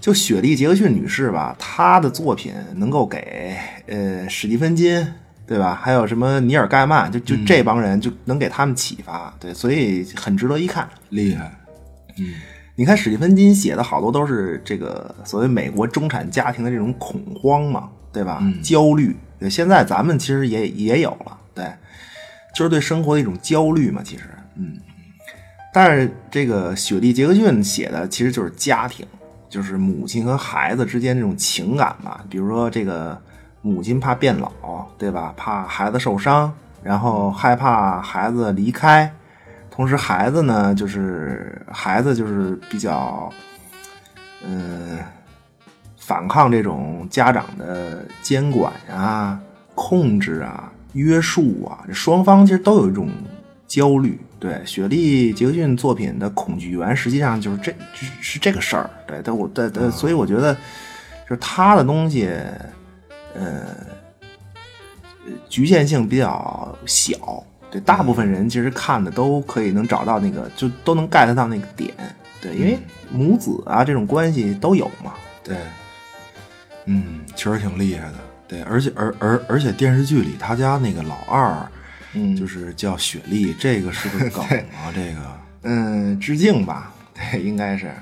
[0.00, 3.56] 就雪莉·杰克逊女士吧，她的作品能够给
[3.88, 5.12] 呃史蒂芬金。
[5.50, 5.74] 对吧？
[5.82, 11.52] 还有什么尼尔盖曼，就就这帮人就能给他们启发，对，所以很值得一看，厉害。
[12.18, 12.34] 嗯，
[12.76, 18.40] 你看史蒂芬金写的好多都是这个所谓美国中产家庭的这种恐慌嘛，对吧？
[18.62, 21.64] 焦虑，对，现在咱们其实也也有了，对，
[22.54, 24.78] 就是对生活的一种焦虑嘛，其实，嗯。
[25.74, 29.04] 但是这个雪莉·杰克逊写的其实就是家庭，
[29.48, 33.20] 就是母亲和孩子之间这种情感吧，比如说这个。
[33.62, 35.34] 母亲怕变老，对吧？
[35.36, 36.50] 怕孩子受伤，
[36.82, 39.12] 然后害怕孩子离开，
[39.70, 43.30] 同时孩子呢，就是孩子就是比较，
[44.42, 44.98] 嗯，
[45.98, 49.38] 反抗这种家长的监管啊、
[49.74, 53.10] 控制啊、约束啊，这双方其实都有一种
[53.66, 54.18] 焦虑。
[54.38, 57.74] 对，雪莉·杰克逊作品的恐惧源实际上就是这，
[58.22, 58.88] 是这个事儿。
[59.06, 62.30] 对，但我，但但，所以我觉得，就是他的东西。
[63.34, 63.74] 呃，
[65.48, 71.92] 局限性比较小，对，大部分人其实看的都可以能找到那个，就都能 get 到那个点，
[72.40, 72.78] 对，因为
[73.10, 75.14] 母子啊这种关系都有嘛，
[75.44, 75.56] 对。
[76.86, 78.14] 嗯，确实挺厉害的。
[78.48, 81.54] 对，而且而而而且电视剧里他家那个老二，
[82.14, 82.34] 嗯。
[82.34, 85.20] 就是叫雪莉，这个是个梗啊， 这个。
[85.62, 87.92] 嗯，致敬吧，对，应该是，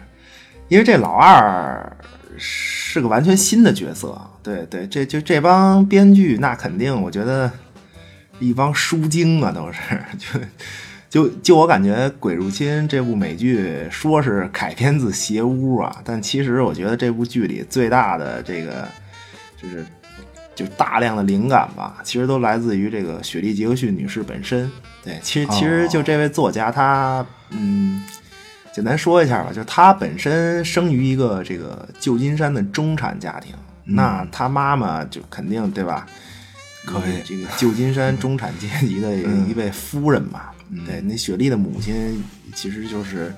[0.69, 1.97] 因为这老二
[2.39, 7.51] 是个完全新的角色，对对，这就这帮编剧那肯定，我觉得
[8.39, 9.79] 一帮书精啊，都是
[10.19, 10.41] 就
[11.11, 18.87] 就就我感觉《鬼入侵》这部美剧说是改编自《邪屋》啊，但其实我觉得这部剧里最大的这个
[19.61, 19.87] 就是
[20.55, 24.71] 就大量的灵感吧，其实都来自于这个雪莉·杰克逊女士本身。
[25.03, 28.03] 对，其实其实就这位作家，她嗯，
[28.73, 33.55] 简单说一下吧，就是她本身生于一个这个旧金山的中产家庭，
[33.85, 36.07] 那他妈妈就肯定对吧？
[36.87, 37.23] 可以。
[37.25, 40.43] 这个旧金山中产阶级的一位夫人嘛，
[40.87, 42.23] 对，那雪莉的母亲
[42.55, 43.35] 其实就是，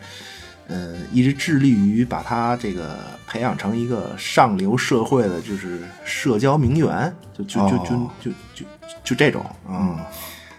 [0.69, 8.11] 呃，一直致力于把她这个培养成一个上流社会的，就是社交名媛，就就就就哦。
[8.21, 8.66] 就就
[9.03, 9.99] 就这种，嗯，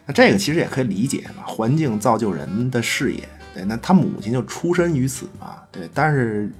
[0.06, 6.52] 那这个其实也可以理解嘛，环境造就人的视野，对，那他母亲就出身于此嘛，对，但是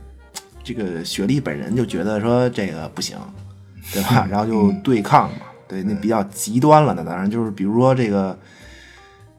[0.64, 3.18] 这个雪莉本人就觉得说这个不行，
[3.94, 4.28] 对吧？
[4.30, 6.94] 然后就对抗嘛，对，那比较极端了。
[6.94, 8.38] 那当然就是比如说这个，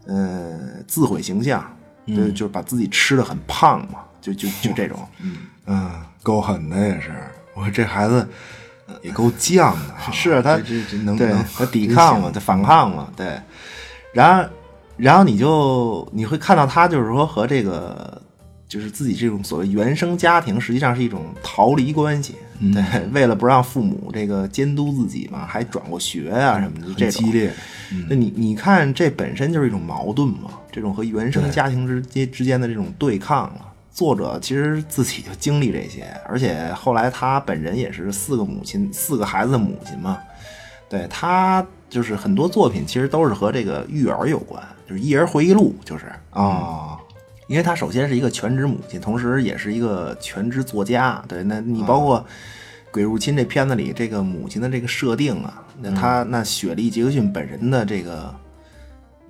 [0.07, 1.65] 呃，自毁形象，
[2.07, 5.37] 就就是把自己吃的很胖嘛，就就就这种，嗯，
[5.67, 5.91] 嗯，
[6.23, 7.13] 够狠的也是。
[7.55, 8.27] 我说这孩子
[9.03, 9.63] 也够犟的
[9.93, 13.39] 啊，是他这这这能对能他抵抗嘛，他反抗嘛，对。
[14.15, 14.51] 然后，
[14.97, 18.21] 然后你就你会看到他就是说和这个
[18.69, 22.37] 就是自己这种所谓原生家庭，实际上是一种逃离关系。
[22.61, 27.53] 嗯对， 为了不让父母这个监督自己嘛，还转过学啊什么的，就这激烈。
[28.09, 33.73] 那你你看，这本身就是一种矛盾嘛，这种和原生家庭之间之间的这种对抗啊。
[33.91, 40.19] 作者其实自己就经历这些，而且后来他本人也是四个母亲、四个孩子的母亲嘛。
[40.89, 46.99] 对他就是很多作品其实都是和这个育儿有关，就是《一人回忆录》，就是啊，
[47.49, 51.23] 因为她首先是一个全职母亲，同时也是一个全职作家。
[51.29, 52.19] 对，那你包括
[52.91, 58.35] 《鬼入侵》这片子里这个母亲的这个设定啊，那她那雪莉·杰克逊本人的这个，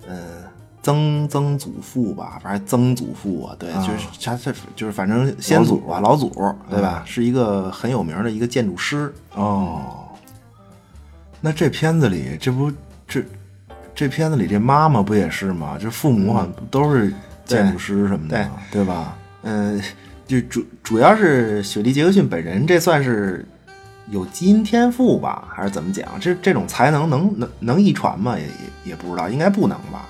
[0.07, 0.45] 呃，
[0.85, 6.31] 曾曾祖父吧，反正曾祖父啊，对，就是他这就是反正先祖吧，老祖
[6.71, 7.03] 对吧？
[7.05, 9.13] 是一个很有名的一个建筑师。
[9.35, 10.02] 哦，
[11.43, 12.73] 那这片子里，这不
[13.07, 13.23] 这
[13.95, 15.77] 这片子里这妈妈不也是吗？
[15.79, 17.13] 这父母好像都是
[17.45, 19.19] 建筑师什么的，对吧？
[19.43, 19.83] 嗯，
[20.27, 23.45] 就主主要是雪莉·杰克逊本人，这算是
[24.09, 26.09] 有基因天赋吧，还是怎么讲？
[26.21, 28.39] 这这种才能能能能遗传吗？
[28.39, 30.07] 也也也不知道，应该不能吧？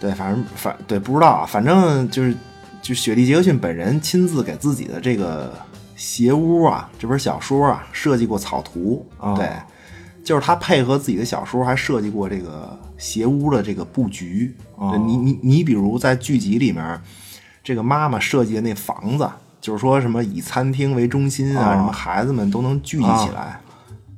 [0.00, 2.34] 对，反正反对不知道啊，反正就是
[2.82, 5.54] 就雪莉·杰克逊本人亲自给自己的这个
[5.94, 9.48] 鞋屋啊这本小说啊设计过草图，哦对，
[10.26, 14.52] 就是他配合自己的小说还设计过这个邪屋的这个布局。
[14.74, 17.00] 哦你你你比如在剧集里面，
[17.62, 23.60] 这个妈妈设计的那房子，就是说什么以餐厅为中心啊，哦什么孩子们都能聚集起来。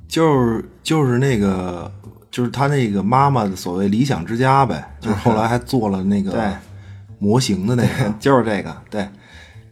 [0.07, 1.91] 就是就是那个，
[2.31, 6.51] 就是他那个妈妈的所谓理想之家呗，就是后来还做了那个
[7.19, 9.07] 模型的那个， 就是这个，对，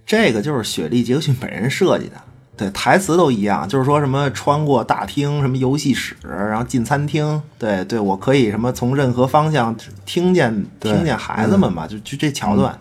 [0.06, 2.13] 这个就是雪莉·杰克逊本人设计的。
[2.58, 7.39] 对，台词都一样，就是说什么穿过大厅，什么游戏室，然后进餐厅。
[7.60, 12.78] 对对，我可以什么从任何方向听见听见孩子们嘛，就就这桥段。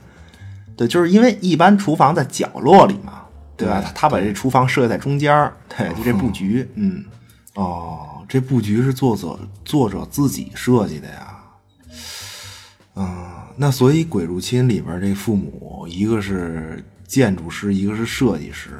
[0.76, 3.22] 对，就是因为一般厨房在角落里嘛，
[3.56, 3.80] 对吧？
[3.80, 7.04] 对他他把这厨房设计在中间儿，对，就这布局，嗯，
[7.54, 11.34] 哦，这布局是作者作者自己设计的呀。
[12.98, 18.70] 嗯、那所以《鬼入侵》里边这父母，一个是建筑师，一个是设计师，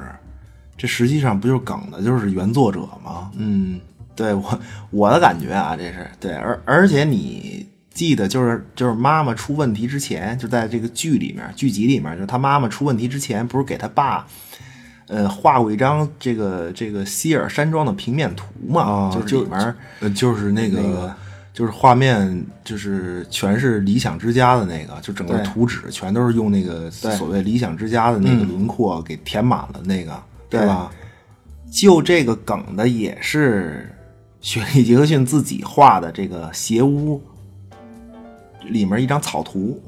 [0.76, 3.30] 这实际上不就是梗的，就是原作者吗？
[3.36, 3.80] 嗯，
[4.14, 4.60] 对我
[4.90, 14.26] 我的感觉啊，这是对，而而且你记得就是就是妈妈出问题之前，就在这个剧里面剧集里面，就是他妈妈出问题之前，不是给他爸。
[15.08, 21.14] 呃，画过一张这个这个希尔山庄的平面图嘛，啊，就是里面呃，就是那个，那个
[21.52, 30.90] 就是画面，就是全是理想之家的那个，就整个图纸全都是用那个所谓理想之家的那个轮廓给填满了，那个，对吧？
[31.70, 33.92] 就这个梗的也是
[34.40, 37.20] 雪莉·杰克逊自己画的这个斜屋
[38.62, 39.80] 里面一张草图。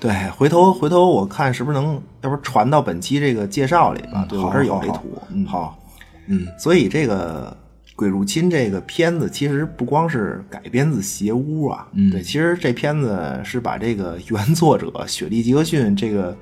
[0.00, 4.26] 对，回头回头我看是不是能，要不传到本期这个介绍里吧？
[4.28, 5.18] 对，好我这有这图。
[5.30, 5.78] 嗯，好，
[6.26, 7.56] 嗯，所以这个
[7.96, 16.36] 《鬼入侵》这个片子其实不光是改编自《邪屋》啊，嗯对，其实这片子是把这个原作者雪莉·杰克逊这个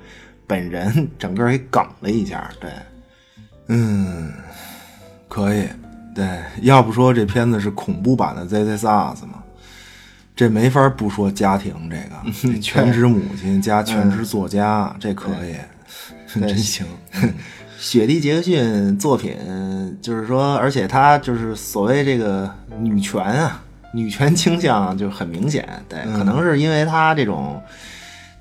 [0.45, 2.49] 本人整个给梗了一下。
[2.59, 2.69] 对，
[3.67, 4.31] 嗯，
[5.27, 5.67] 可以，
[6.13, 6.25] 对，
[6.61, 9.43] 要不说这片子是恐怖版的《Z Z SARS》嘛，
[10.35, 15.55] 这没法不说家庭这个， 这全职母亲加全职作家，这可以，
[16.39, 16.85] 真行。
[17.79, 19.35] 雪莉·杰克逊作品
[20.01, 22.49] 就是说，而且他就是所谓这个
[22.79, 23.61] 女权啊，
[23.93, 25.67] 女权倾向就很明显。
[25.89, 27.61] 对，可能是因为他这种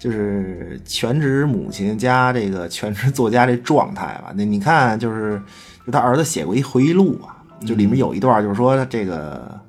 [0.02, 4.32] 就是全职母亲加这个全职作家这状态吧。
[4.34, 5.40] 那你看，就是
[5.86, 9.60] 就他儿子写过一回忆录啊，就里面有一段就是说这个。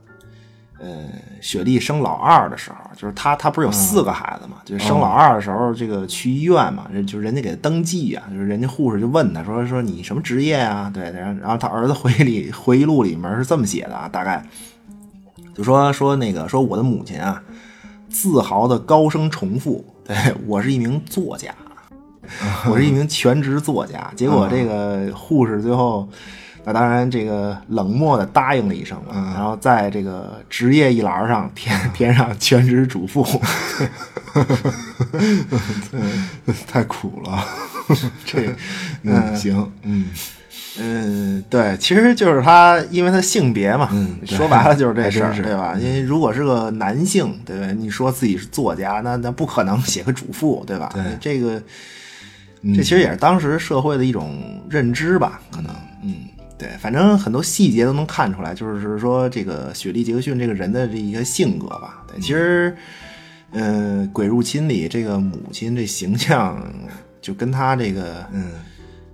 [0.80, 1.08] 呃，
[1.40, 4.58] 雪莉生老二的时候，就是她，她不是有四个孩子嘛？
[4.66, 10.92] 就是生老二的时候，这个去医院嘛，人就人家给她登记啊，就是人家护士就问她说说你什么职业啊？
[10.94, 14.46] 对，然后然后他儿子回忆里回忆录里面是这么写的啊，大概
[15.56, 17.42] 就说说那个说我的母亲啊，
[18.10, 21.54] 自豪的高声重复，对我是一名作家，
[22.70, 24.12] 我是一名全职作家。
[24.16, 26.08] 结果这个护士最后。
[26.66, 33.22] 那当然，这个冷漠的答应了一声，然后在这个职业一栏上填填上全职主妇，
[36.66, 37.46] 太苦了。
[38.24, 38.56] 这
[39.02, 40.06] 嗯行嗯
[40.80, 43.90] 嗯对，其实就是他，因为他性别嘛，
[44.26, 45.76] 说白了就是这事儿，对吧？
[45.80, 47.68] 因为如果是个男性，对吧？
[47.78, 50.90] 你说自己是作家，那那不可能写个主妇，对吧？
[50.94, 51.62] 对这个，
[52.76, 56.16] 这其实也是当时社会的一种认知吧，可能嗯。
[56.56, 62.04] 对，反正很多细节都能看出来，就是说这个雪莉·杰克逊这个人的这一个性格吧。
[62.08, 62.74] 对，其实，
[63.52, 66.58] 嗯，《鬼入侵》里这个母亲这形象，
[67.22, 68.52] 就跟他这个嗯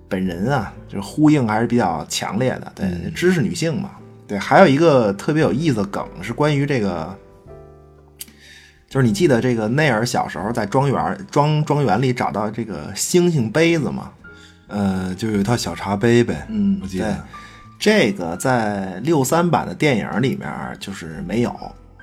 [0.10, 2.72] 本人啊，就是呼应还是比较强烈的。
[2.76, 3.92] 对，知识女性嘛。
[4.28, 7.16] 对，还有一个特别有意思的梗是关于这个，
[8.90, 14.12] 就是你记得这个内尔小时候在庄园庄庄园里找到这个星星杯子吗？
[14.68, 17.18] 呃，就有一套小茶杯呗，嗯，我记得
[17.80, 20.48] 这个在六三版的电影里面
[20.80, 21.52] 就是没有，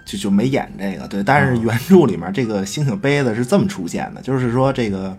[0.05, 1.07] 就就没演这个。
[1.07, 5.17] 对，但是原著里面这个星星杯子是这么出现的，就是说这个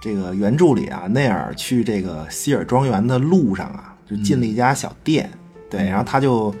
[0.00, 5.30] 这个原著里啊，内尔去这个希尔庄园的路上啊，就进了一家小店，
[5.70, 6.54] 对，然后他就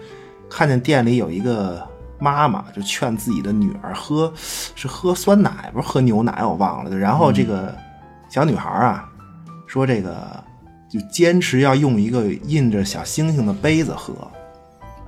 [0.50, 1.86] 看见店里有一个
[2.18, 6.96] 妈妈，就劝自己的女儿喝是喝酸奶，不是喝牛奶，我忘了。
[6.96, 7.74] 然后这个
[8.28, 9.04] 小女孩啊。
[9.70, 10.42] 说这个
[10.88, 14.14] 就坚持要用一个印着小星星的杯子喝，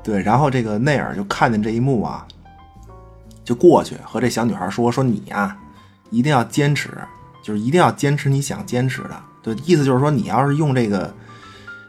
[0.02, 2.26] 对，然后这个内尔就看见这一幕啊，
[3.42, 5.56] 就过去和这小女孩说：“说你呀，
[6.10, 6.90] 一定要坚持，
[7.42, 11.14] 就是一定要坚持你想坚持的。”对，意思就是说，你要是用这个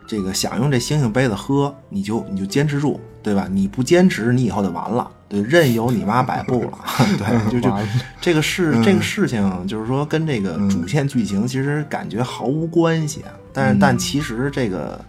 [0.08, 3.48] 这个想用这星星杯子喝，你就你就坚持住，对吧？
[3.52, 5.10] 你不坚持，你以后就完了。
[5.28, 6.80] 对，任由你妈摆布了。
[7.18, 7.74] 对，就就
[8.20, 13.32] 这个事，这个事情，就是说跟这个主线剧情其实感觉毫无关系啊。
[13.54, 15.00] 但是，但其实这个，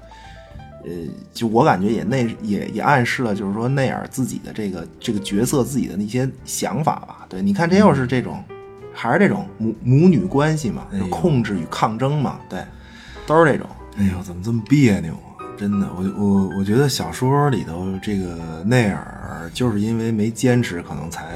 [0.85, 0.91] 呃，
[1.33, 7.27] 就我感觉也内也也暗示了，就是说内尔自己的这个这个角色自己的那些想法吧。
[7.29, 8.43] 对，你看这又是这种，
[8.93, 12.39] 还是这种母母女关系嘛，就控制与抗争嘛。
[12.49, 12.63] 对，
[13.27, 13.67] 都是这种。
[13.97, 15.45] 哎呦，怎么这么别扭啊？
[15.57, 21.27] 真的，我我我觉得小说里头这个内尔就是因为没坚持，可能才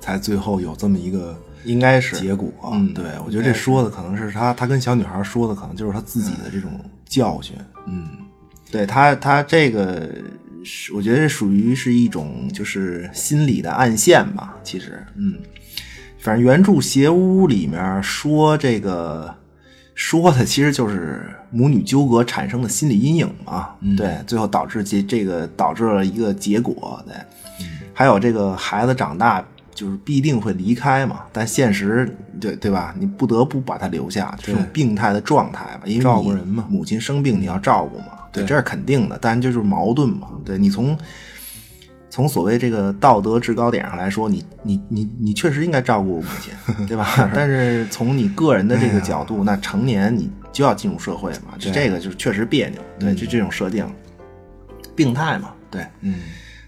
[0.00, 2.50] 才最后有这么一个应该是结果。
[2.72, 6.70] 嗯，对，我觉得这说的可能是他他跟小女孩说的，可能就是他自己的这种
[7.04, 7.54] 教训。
[7.86, 8.08] 嗯，
[8.70, 10.10] 对他他这个
[10.64, 14.56] 是，我觉得属于是一种就是心理的暗线吧。
[14.64, 15.38] 其实，嗯，
[16.22, 19.34] 反正原著邪屋里面说这个。
[19.94, 27.14] 说的其实就是母女纠葛产生的心理阴影嘛，对，最后导致这这个导致了一个结果，对，
[27.92, 32.94] 还有这个孩子长大就是必定会离开嘛，但现实对对吧？
[32.98, 40.96] 你不得不把他留下，这种病态的状态吧，因为照顾人嘛，母亲生病你要照顾嘛，对，这是肯定的，但就是矛盾嘛，对你从。
[42.12, 46.52] 从所谓这个道德制高点上来说，你你你你确实应该照顾母亲，
[46.86, 47.08] 对吧？
[47.34, 53.90] 但是从你个人的这个角度， 那成年你就要进入社会嘛，就这个就是确实别扭，对，就这种设定，
[54.94, 56.16] 病态嘛，对，嗯。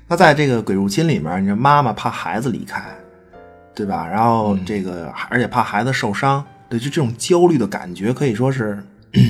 [0.09, 2.83] 那在这个鬼入侵里面，你说妈妈怕孩子离开，
[3.75, 4.09] 对吧？
[4.09, 8.83] 然后这个而且怕孩子受伤，对，就这种焦虑的感觉可以说是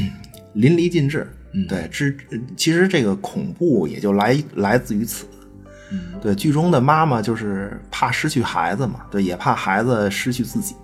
[0.55, 1.29] 淋漓尽致，
[1.69, 2.17] 对，之
[2.57, 5.27] 其实这个恐怖也就来来自于此。
[6.21, 10.75] 对，剧中的妈妈就是怕失去孩子嘛，对，也怕孩子失去自己，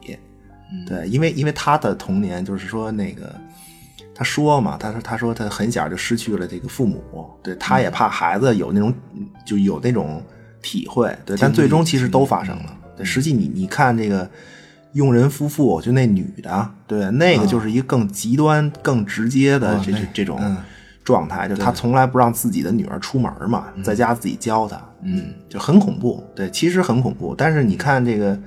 [0.87, 3.35] 对，因为因为他的童年就是说那个，
[4.15, 8.95] 他说嘛，他说他说他很小就失去了这个父母，对，他也怕孩子有那种
[9.45, 10.23] 就有那种
[10.63, 12.77] 体会，对，但最终其实都发生了。
[12.97, 14.29] 对，实际你你看这个
[14.93, 20.39] 佣人夫妇，就那女的，对，那个就是一个更极端、更直接的这这这种。
[21.11, 26.23] 状态，就他从来不让自己的女儿出门嘛，在家自己教她，嗯，就很恐怖。
[26.37, 27.35] 对，其实很恐怖。
[27.37, 28.39] 但是你看这个，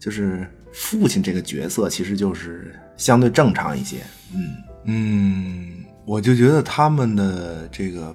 [0.00, 3.98] 就是父亲这个角色，其实就是相对正常一些。
[4.34, 8.12] 嗯嗯，我就觉得他们的这个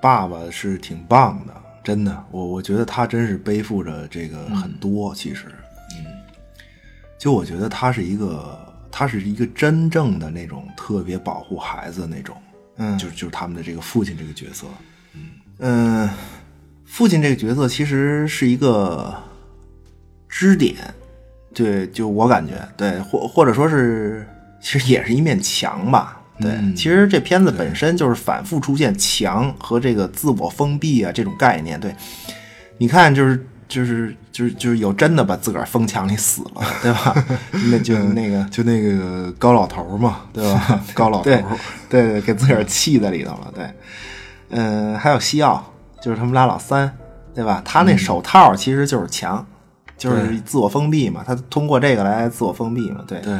[0.00, 1.52] 爸爸是挺棒的，
[1.84, 2.24] 真的。
[2.30, 5.44] 我我觉得他真是背负着这个很多，其实，
[5.98, 6.06] 嗯，
[7.18, 8.66] 就我觉得他是一个。
[8.90, 12.34] 他是一个真正的那种特别保护孩子的那种，
[12.78, 14.66] 嗯，就就是他们的这个父亲这个角色，
[15.14, 15.20] 嗯。
[15.58, 16.08] 嗯，
[16.86, 19.14] 父亲这个角色其实是一个
[20.28, 20.74] 支点，
[21.52, 24.26] 对，就我感觉，对，或或者说是，
[24.60, 31.94] 其实也是一面墙吧，对，其实这片子本身就是反复出现墙和这个自我封闭啊这种概念，对，
[32.78, 33.46] 你看就是。
[33.68, 37.14] 就是就是就是有真的把自个儿封墙里死了， 对吧？
[37.70, 40.80] 那就那个就那个高老头嘛，对吧？
[40.94, 41.44] 高老头，对
[41.88, 43.52] 对，给自个儿气在里头了。
[43.54, 43.70] 对，
[44.50, 46.90] 嗯，还有西奥，就是他们俩老三，
[47.34, 47.60] 对吧？
[47.64, 49.46] 他那手套其实就是墙，
[49.98, 51.22] 就是自我封闭嘛。
[51.26, 53.04] 他通过这个来自我封闭嘛。
[53.06, 53.38] 对对。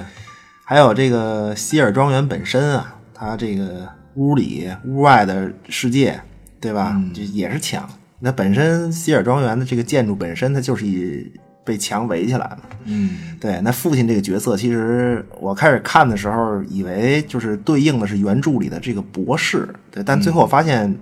[0.63, 6.21] 还有这个希尔庄园本身啊，他这个屋里屋外的世界，
[6.61, 7.01] 对吧？
[7.15, 7.89] 就也是墙。
[8.21, 11.31] 那本身希尔庄园的这个建筑本身，它就是以
[11.65, 12.59] 被墙围起来嘛。
[12.85, 13.61] 嗯，对。
[13.61, 20.03] 那父亲这个角色，其实我开始看的时候，以为就是对应的是原著里的这个博士，对。
[20.03, 20.93] 但最后我发现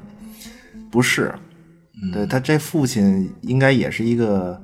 [0.91, 1.33] 不是，
[2.12, 4.61] 对他这父亲应该也是一个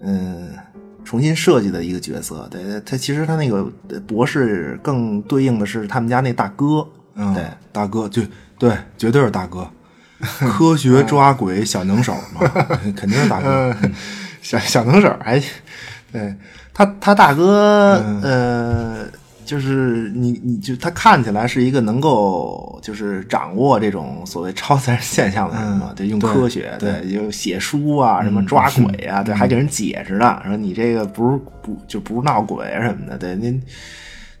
[0.00, 0.50] 嗯
[1.04, 2.46] 重新设计的一个角色。
[2.50, 3.64] 对他其实他那个
[4.06, 6.86] 博士更对应的是他们家那大哥。
[7.14, 8.22] 嗯，对，大哥就
[8.58, 9.66] 对，绝对是大哥。
[10.48, 12.40] 科学抓鬼小能手嘛，
[12.96, 13.74] 肯定是大哥，
[14.40, 15.38] 小小能手还，
[16.12, 16.34] 对
[16.72, 19.06] 他他大哥呃，
[19.44, 33.62] 就是你你就他看起来是一个能够就是掌握这种所谓超自然现象的人嘛，对，用科学对，就写书啊，什么抓鬼啊，对，还给人解释呢，说你这个不是不就不是闹鬼什么的，对，您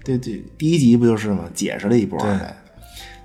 [0.04, 2.30] 对对，第一集不就是嘛，解释了一波，对。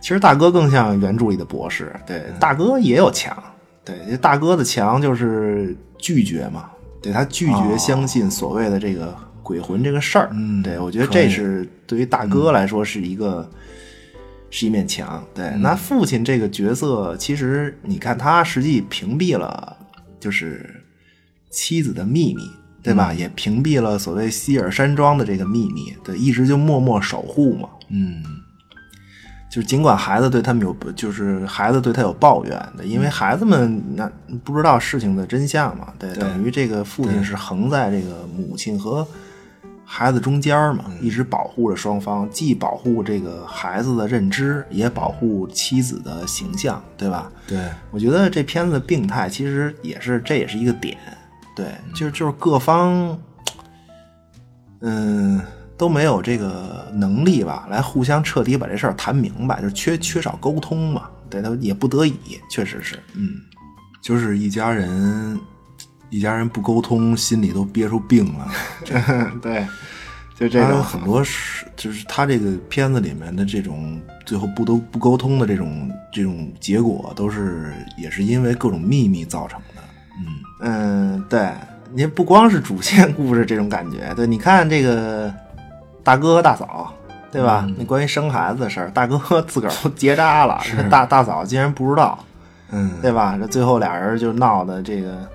[0.01, 3.37] 其实大哥更像原著里的博士，对，大哥也有墙，
[3.85, 6.71] 对，大哥的墙就是拒绝嘛，
[7.01, 13.47] 对他拒绝相信所谓的这个鬼魂这个事儿，嗯，对我觉得这是对于大哥来说是一个
[14.49, 19.77] 是一面墙，对，那父亲这个角色，其实你看他实际屏蔽了
[20.19, 20.83] 就是
[21.51, 22.41] 妻子的秘密，
[22.81, 23.13] 对吧？
[23.13, 28.23] 也屏蔽了所谓希尔山庄的这个秘密，对，一直就默默守护嘛，嗯。
[29.51, 34.09] 就是尽管孩子对他们有，就是孩子对他有抱怨的，因为孩子们那
[34.45, 39.05] 不知道事情的真相嘛，对，等于这个父亲是横在这个母亲和
[39.83, 47.29] 孩子中间嘛，一直保护着双方，既保护这个孩子的认知，也保护妻子的形象，对吧？
[47.45, 47.59] 对，
[47.91, 50.97] 我觉得这片子的病态其实也是，这也是一个点，
[51.53, 53.19] 对，就是就是各方，
[54.79, 55.41] 嗯。
[55.81, 61.09] 都没有这个能力吧，来互相彻底把这事儿谈明白，就缺缺少沟通嘛。
[61.27, 63.41] 对他也不得已，确实是，嗯，
[63.99, 65.39] 就是一家人，
[66.11, 68.47] 一家人不沟通，心里都憋出病了。
[69.41, 69.65] 对，
[70.37, 79.81] 就这种很多是，就是他这个片子里面的这种最后不都不沟通的这种这种结果，都是也是因为各种秘密造成的。
[80.19, 80.27] 嗯
[80.61, 81.49] 嗯，对，
[81.91, 85.33] 您不光是主线故事这种感觉，对，你看这个。
[86.03, 86.93] 大哥和大嫂，
[87.31, 87.67] 对吧？
[87.77, 92.17] 那关于生孩子的事儿，大哥自个儿都结扎了，大大嫂竟然不知道，
[92.71, 93.37] 嗯，对吧？
[93.39, 95.29] 这最后俩人就闹的这个，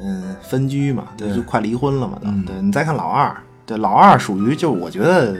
[0.00, 2.28] 嗯，分居嘛，对，就快离婚了嘛，都。
[2.46, 5.36] 对你再看老二，对老二属于就我觉得，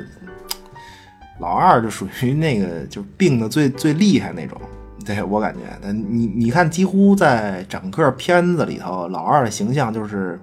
[1.40, 4.60] 老二就属于那个就病的最最厉害那种，
[5.04, 10.38] 对我感觉，你你看，几乎在整个片子里头，老二的形象就是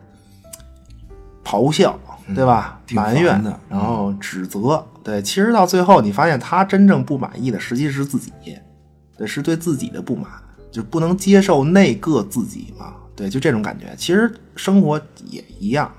[1.46, 1.98] 咆哮。
[2.36, 2.80] 对吧？
[2.92, 4.86] 埋怨的，然后指责。
[5.04, 8.32] 对，其实到最后，你发现他真正不满意的，实际是自己，
[9.18, 10.26] 对，是对自己的不满，
[10.72, 12.94] 就不能接受那个自己嘛。
[13.16, 13.96] 对，就这种感觉。
[13.98, 15.92] 其实生活也一样。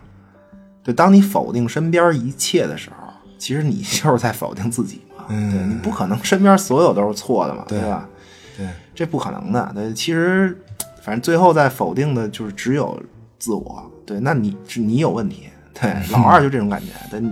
[0.84, 3.08] 对，当你否定身边一切的时候，
[3.38, 5.24] 其实你 就是在否定自己嘛。
[5.28, 8.08] 嗯，对你不可能身边所有都是错的嘛，对吧？
[8.56, 9.70] 对，这不可能的。
[9.74, 10.56] 对，其实
[11.02, 13.00] 反正最后在否定的就是只有
[13.38, 13.90] 自我。
[14.06, 15.48] 对，那你是你有问题。
[15.80, 16.88] 对， 老二就这种感觉。
[17.10, 17.30] 但你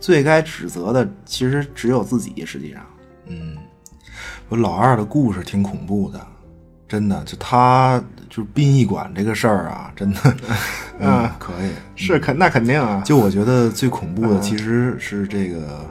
[0.00, 2.44] 最该指责的，其实只有自己。
[2.44, 2.82] 实际上，
[3.26, 3.56] 嗯，
[4.48, 6.20] 我老二的故事挺恐怖的，
[6.88, 7.22] 真的。
[7.24, 10.36] 就他就是殡仪馆这个事儿啊，真的，
[10.98, 13.02] 嗯，可以是肯那肯定啊。
[13.04, 15.84] 就我觉得最恐怖的其实是这个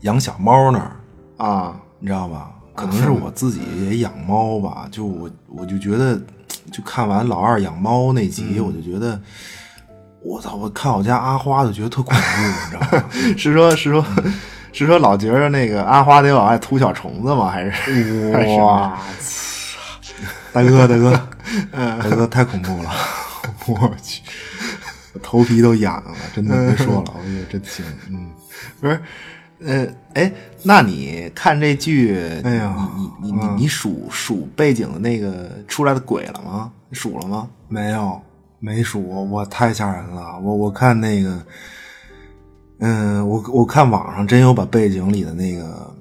[0.00, 0.96] 养小猫那儿
[1.36, 2.50] 啊，你知道吧？
[2.74, 6.18] 可能是我 自己也养猫吧，就我我就觉得，
[6.72, 9.20] 就看完老二养猫那集，我就觉得，
[10.22, 10.54] 我操！
[10.54, 13.04] 我看我家阿花就觉得特恐怖，你知道吗？
[13.36, 14.04] 是说，是说，
[14.72, 17.48] 是说老觉着那个阿花得往外吐小虫子吗？
[17.48, 18.98] 还是哇，
[20.52, 21.10] 大哥，大哥，
[21.72, 22.90] 大哥，太恐怖了！
[23.66, 24.22] 我去，
[25.14, 28.30] 我头皮都痒了，真的别说了，哎呀，真行，嗯，
[28.80, 29.00] 不是。
[29.62, 36.72] 呃，哎，那你看这剧，哎呀，你你你你数数背景的那个出来的鬼了吗？
[36.88, 37.46] 你数了吗？
[37.68, 38.20] 没有，
[38.60, 40.38] 没数，我太吓人了。
[40.40, 41.42] 我我看那个，
[42.78, 45.94] 嗯，我我看网上真有把背景里的那个，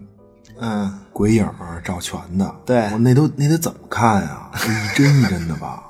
[0.60, 1.50] 嗯，鬼影
[1.84, 2.54] 照全的。
[2.66, 4.52] 对，我那都那得怎么看呀？
[4.56, 5.84] 一帧一帧的吧，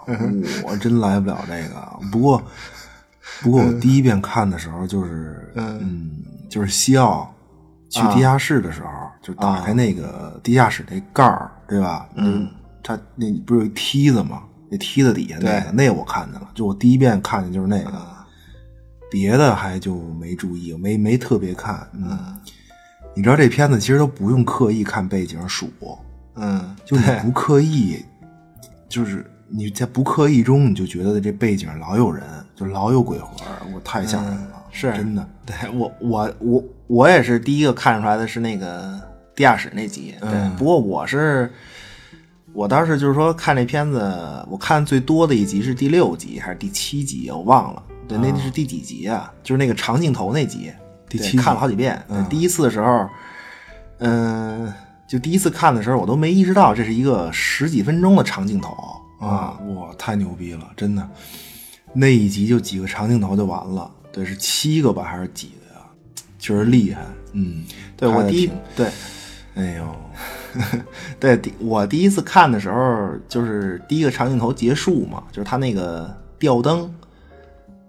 [0.64, 2.08] 我真来不了这个。
[2.12, 2.42] 不过，
[3.42, 6.12] 不过我第一遍看的时候就是，嗯，
[6.50, 7.34] 就是西奥。
[7.92, 8.90] 去地下室的时候，
[9.20, 12.08] 就打开那个地下室那盖儿，对吧？
[12.14, 12.48] 嗯，
[12.84, 14.44] 他那不是有梯子吗？
[14.70, 16.48] 那梯子底下那个，那我看见了。
[16.54, 17.92] 就我第一遍看见就是那个，
[19.10, 21.88] 别的还就没注意，没没特别看。
[21.94, 22.38] 嗯，
[23.16, 25.70] 你知道这片子其实都不用刻意看背景数，
[26.36, 28.04] 嗯，就你不刻意，
[28.88, 32.24] 就是你在不刻意中，你就觉得这背景老有人，
[32.56, 33.30] 就老有鬼魂，
[33.74, 35.28] 我太吓人了，是真的。
[35.46, 36.64] 对我，我，我。
[36.90, 39.00] 我也是第一个看出来的是那个
[39.36, 40.58] 地下室那集，对。
[40.58, 41.54] 不过我是，
[42.54, 47.84] 我当时就是说看这片子，我看最多的一集是第六集还是第七集，我忘了。
[48.08, 49.32] 对，那是第几集啊？
[49.44, 50.72] 就是那个长镜头那集，
[51.08, 52.02] 第七看了好几遍。
[52.30, 53.08] 第一次的时候，
[54.00, 54.74] 嗯，
[55.08, 58.76] 就第一次看的时候，我都没意识到这是一个十几分钟的长镜头
[59.20, 59.60] 啊！
[59.76, 61.08] 哇，太牛逼了，真的。
[61.94, 65.86] 那一集就几个长镜头就完了，对，是七个吧还是几个呀？
[66.40, 67.02] 确实厉害，
[67.34, 67.64] 嗯，
[67.96, 68.90] 对我第一对，
[69.54, 69.96] 哎呦，
[71.20, 76.92] 对，第我第一次看的时候，就是第一个长镜头结束嘛，就是他那个吊灯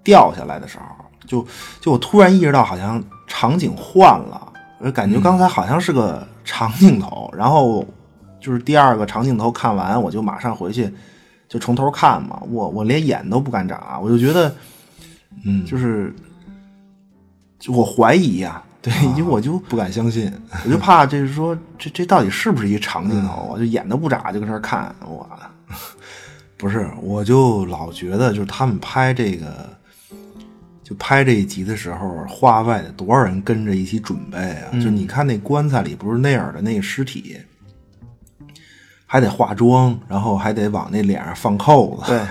[0.03, 0.85] 掉下来的时候，
[1.27, 1.47] 就
[1.81, 7.87] 就我突然意识到，好像场景换了，我感觉刚才好像是个长镜头，然后
[8.41, 10.93] 就是第二个长镜头看完，我就马上回去
[11.49, 14.55] 就从头看嘛，我我连眼都不敢眨，我就觉得，
[15.45, 16.15] 嗯，就是。
[17.63, 20.33] 就我怀疑呀，对，因为我就不敢相信，
[20.65, 23.59] 我就怕就是说，这这到底是不是一长镜头啊？
[23.59, 25.29] 就眼都不眨就搁那看，我
[26.57, 29.69] 不是，我就老觉得就是他们拍这个，
[30.83, 34.73] 就拍这一集的时候，画外的多少人跟着一起准备啊？
[34.73, 37.37] 就你看那棺材里不是内尔的那个尸体，
[39.05, 42.21] 还得化妆，然后还得往那脸上放扣子，对。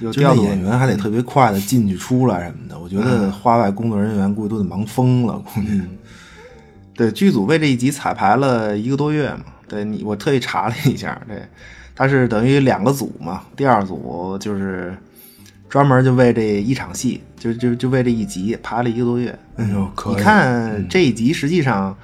[0.00, 5.38] 就那演员还得特别快的进去出来什么的，我觉得花外工作人员估计都得忙疯了。
[5.38, 5.82] 估计，
[6.94, 9.44] 对剧组为这一集彩排了一个多月嘛。
[9.66, 11.42] 对你，我特意查了一下，对，
[11.94, 13.42] 他是等于两个组嘛。
[13.56, 14.96] 第二组就是
[15.68, 19.38] 专门就为这一场戏，就就就为这一集排了一个多月。
[19.56, 21.96] 哎呦，你看这一集实际上。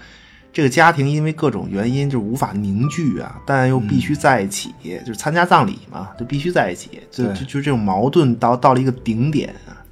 [0.55, 4.73] 这个家庭因为各种原因就是无法凝聚啊，但又必须在一起，
[5.05, 9.83] 就是参加葬礼嘛，就必须在一起，就就就这种矛盾到到了一个顶点啊。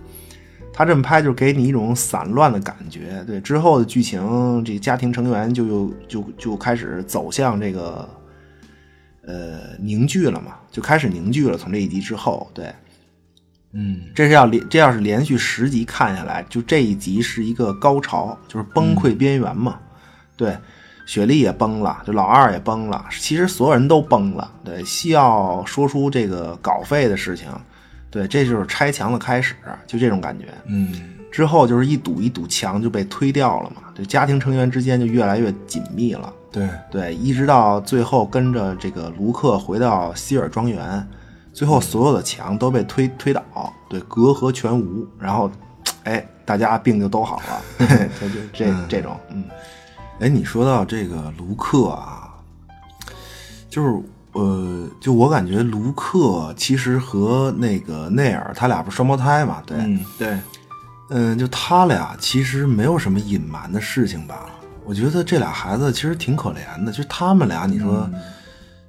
[0.73, 8.09] 他这么拍就是给你一种散乱的感觉，对之后的剧情，这个家庭成员就又就就开始走向这个
[9.27, 11.59] 呃凝聚了嘛，就开始凝聚了。
[11.59, 12.73] 从这一集之后，对，
[13.73, 19.81] 嗯，这是要连这要是连续十集看下来，就这一集是一个高潮，就是崩溃边缘嘛。
[20.37, 20.57] 对，
[21.07, 24.51] 雪莉也崩了，就老二也崩了，其实所有人都崩了。
[24.65, 27.49] 对，西奥说出这个稿费的事情，
[28.11, 29.55] 对，这就是拆墙的开始，
[29.87, 30.47] 就这种感觉。
[30.67, 30.93] 嗯，
[31.31, 36.33] 之后就是一堵一堵墙就被推掉了嘛，就家庭成员之间就越来越紧密了。
[36.51, 41.07] 对对，一直到最后跟着这个卢克回到希尔庄园，
[41.53, 43.43] 最后所有的墙都被推推倒，
[43.89, 45.51] 对，隔阂全无，然后，
[46.05, 47.87] 哎，大家病就都好了，
[48.21, 49.45] 就就这这种，嗯。
[50.23, 52.33] 哎，你说到这个卢克啊，
[53.69, 54.01] 就是
[54.35, 59.61] 呃，就我感觉卢克其实和那个内尔他俩不是双胞胎嘛？
[59.67, 59.77] 对，
[60.17, 60.39] 对，
[61.11, 64.47] 嗯，就他俩其实没有什么隐瞒的事情吧？
[64.85, 68.09] 我觉得这俩孩子其实挺可怜的，就他们俩，你说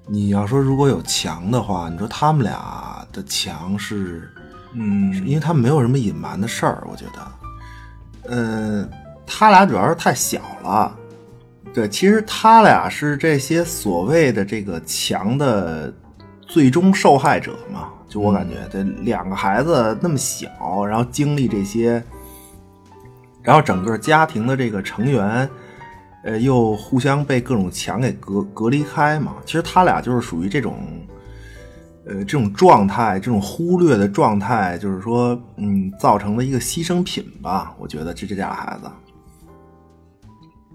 [0.06, 4.32] 你要说如果有墙的话，你说他们俩的墙是，
[4.74, 7.32] 嗯，因为他们没有什么隐瞒的事儿，我觉得，
[8.30, 8.88] 嗯，
[9.26, 10.96] 他俩主要是太小了。
[11.74, 15.92] 对，其实他俩是这些所谓的这个强的
[16.42, 17.90] 最终受害者嘛？
[18.08, 22.04] 就我感觉，这两个孩子那么小，然后经历这些，
[23.42, 25.50] 然后整个家庭的这个成员
[26.24, 29.38] 呃，又互相被各种墙给隔隔离开嘛。
[29.44, 30.78] 其实他俩就是属于这种，
[32.06, 37.76] 呃，这种状态，这种忽略的状态，就是说，嗯，造成了一个牺牲品吧。
[37.80, 38.88] 我觉得这这俩孩子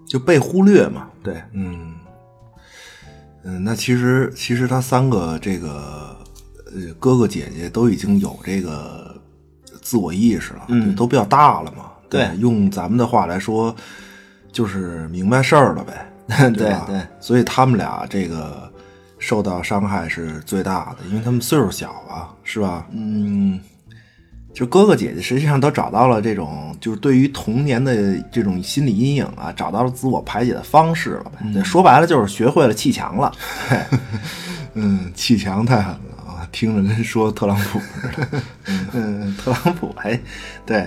[0.09, 1.07] 就被忽略嘛。
[1.23, 1.93] 对，嗯
[3.43, 6.17] 嗯，那其实其实他三个这个
[6.65, 9.15] 呃哥哥姐姐都已经有这个
[9.81, 11.85] 自我意识了，嗯都比较大了嘛。
[12.09, 13.73] 对用咱们的话来说，
[14.51, 16.05] 就是明白事儿了呗。
[16.53, 18.71] 对吧对所以他们俩这个
[19.17, 22.85] 受到伤害是最大的，因为他们岁数小啊，是吧？
[22.91, 23.59] 嗯，
[24.59, 31.63] 就哥哥姐姐实际上都找到了这种，就是对于童年的这种心理阴影啊，找到了自我排解的方式了呗。
[31.63, 33.31] 说白了就是学会了砌墙了。
[34.75, 38.41] 嗯，砌墙太狠了啊，听着跟说特朗普似的。
[38.91, 40.19] 嗯， 特朗普还
[40.65, 40.85] 对，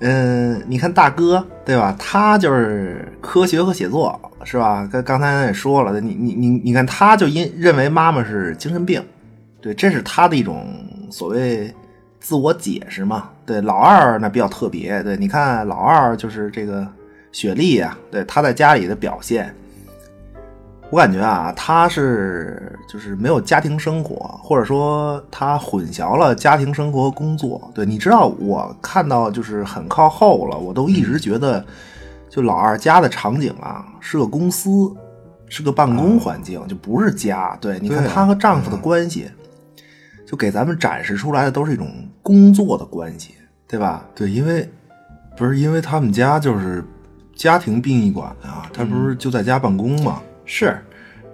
[0.00, 1.96] 嗯，你看大哥对吧？
[1.98, 4.86] 他就是科学和写作是吧？
[4.92, 9.02] 刚刚才也说了，你你你你看，他就因认为妈妈是精神病，
[9.62, 10.68] 对，这是他的一种
[11.10, 11.74] 所谓
[12.24, 13.28] 自我解释嘛。
[13.44, 16.86] 对，老二那比较特别，对，你看老二就是这个
[17.32, 19.54] 雪莉啊，对，她在家里的表现。
[20.88, 27.70] 我感觉啊，她是就是没有家庭生活，或者说她混淆了家庭生活和工作。
[27.74, 31.62] 对，你知道我看到就是很靠后了，我都一直觉得，
[32.30, 34.90] 就老二家的场景啊是个公司，
[35.50, 37.54] 是个办公环境，就不是家。
[37.60, 39.30] 对，你看对她和丈夫的关系，
[40.34, 41.88] 就给咱们展示出来的都是一种
[42.20, 43.34] 工作的关系，
[43.68, 44.04] 对吧？
[44.16, 44.68] 对，因为
[45.36, 46.82] 不是因为他们家就是
[47.36, 50.20] 家庭殡仪馆啊，他不是就在家办公吗？
[50.44, 50.76] 是，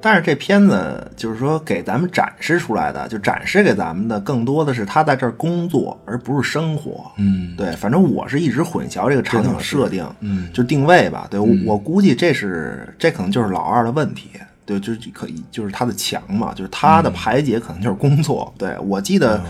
[0.03, 7.11] 但是这片子就是说给咱们展示出来的，就展示给咱们的更多的是他在这儿工作，而不是生活。
[7.17, 11.27] 嗯，对，反正我是一直混淆这个场景的设定，嗯，就定位吧。
[11.31, 14.29] 对，我我估计这是这可能就是老二的问题。
[14.71, 18.53] 对，就就可以就是他的强嘛，就是他的排解可能就是工作。
[18.57, 19.43] 对我记得，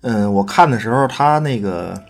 [0.00, 2.02] 嗯，我看的时候他那个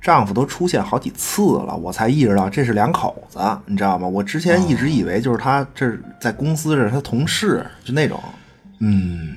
[0.00, 4.06] 丈夫都出现好几次了，我才意识到这是两口子，你知道吗？
[4.06, 8.20] 我之前一直以为就是他这是在公司这是他同事，就那种。
[8.80, 9.34] 嗯，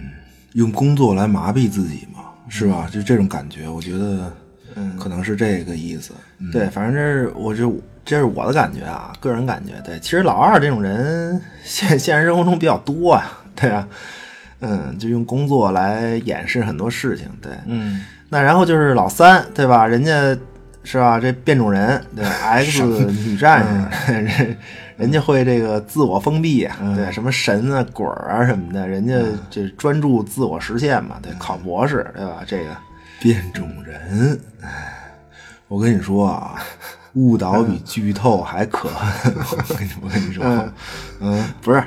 [0.54, 2.90] 用工作来麻痹自己嘛，是吧？
[2.92, 4.34] 就这种感觉，我觉得，
[4.76, 6.14] 嗯，可能是这个意思。
[6.40, 7.64] 嗯对，反正这是我这
[8.08, 9.74] 这是我的感觉啊，个人感觉。
[9.84, 13.86] 对，其实老二这种人现现实生活中比较多啊，对啊，
[14.62, 17.28] 嗯，就用工作来掩饰很多事情。
[17.42, 19.86] 对，嗯，那然后就是老三，对吧？
[19.86, 20.36] 人家
[20.84, 21.20] 是吧？
[21.20, 24.58] 这变种人，对， X 女战士， 人
[24.96, 29.16] 人家会这个自我封闭啊，对，什么神啊、鬼啊什么的，人家
[29.50, 32.38] 这专注自我实现嘛，对，考博士，对吧？
[32.48, 32.70] 这个。
[33.20, 34.70] 变种人，哎，
[35.68, 36.54] 我跟你说啊，
[37.18, 39.34] 误导比剧透还可恨。
[39.36, 40.72] 我跟你我跟你说，嗯
[41.20, 41.84] 嗯，不是，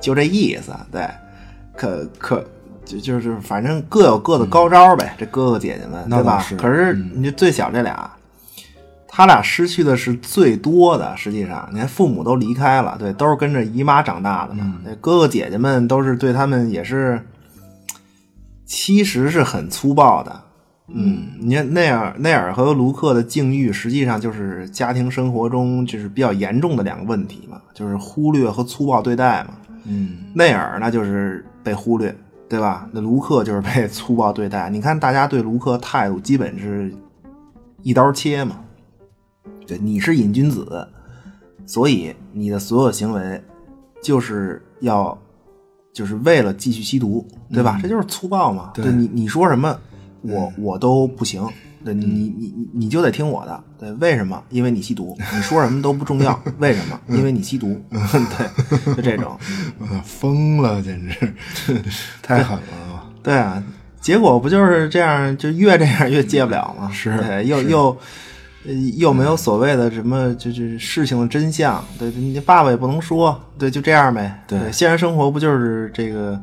[0.00, 0.72] 就这意思。
[0.90, 1.08] 对，
[1.76, 2.44] 可可
[2.84, 5.14] 就就是反正各有各的高招呗。
[5.16, 6.44] 这哥哥姐姐们，对吧？
[6.58, 8.10] 可是你这最小这俩，
[9.06, 11.16] 他俩失去的是最多的。
[11.16, 14.74] 实际上，你看父母都离开了，对，都是跟着姨妈长大的嘛。
[14.84, 17.24] 对，哥哥姐姐们都是对他们也是，
[18.64, 20.42] 其实是很粗暴的。
[20.88, 29.56] 嗯，你看内尔内尔和卢克的境遇，实际上就是家庭生活中就是比较严重的两个问题嘛，就是忽略和粗暴对待嘛。
[29.84, 32.14] 嗯，内尔那就是被忽略，
[32.48, 32.88] 对吧？
[32.92, 34.70] 那卢克就是被粗暴对待。
[34.70, 36.92] 你看大家对卢克态度基本是
[37.82, 38.60] 一刀切嘛。
[39.66, 40.86] 对，你是瘾君子，
[41.66, 43.42] 所以你的所有行为
[44.00, 45.16] 就是要
[45.92, 47.78] 就是为了继续吸毒，对吧？
[47.82, 48.70] 这就是粗暴嘛。
[48.74, 49.76] 对你你说什么，
[50.22, 51.46] 我我都不行。
[51.84, 54.42] 对你你你就得听我的，对，为什么？
[54.50, 56.98] 因为你吸毒，你说什么都不重要，为什么？
[57.08, 59.38] 因为你吸毒， 对，就这种，
[60.04, 61.32] 疯了，简直
[62.20, 63.04] 太狠了。
[63.22, 63.62] 对啊，
[64.00, 66.90] 结果不就是这样，就越这样越戒不了吗？
[66.92, 67.96] 是对，又又
[68.66, 74.42] 呃又没有所谓的什么，就是事情的真相，对，你爸爸也不能说，对，就这样呗。
[74.48, 76.40] 对现实生活不就是这个，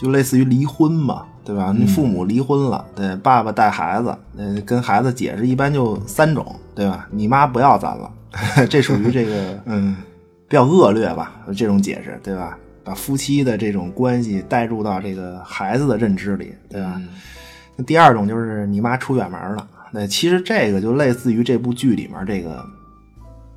[0.00, 1.74] 就类似于离婚嘛，对吧？
[1.76, 7.06] 你父母离婚了，对，爸爸带孩子，呃，跟孩子解释一般就三种，对吧？
[7.10, 8.10] 你妈不要咱了，
[8.70, 9.96] 这属于这个 嗯
[10.48, 12.56] 比较恶劣吧，这种解释，对吧？
[12.82, 17.00] 把夫妻的这种关系带入到这个孩子的认知里，对吧？
[17.76, 22.64] 那第二种就是你妈出远门了，那其实这个就类似于这部剧里面这个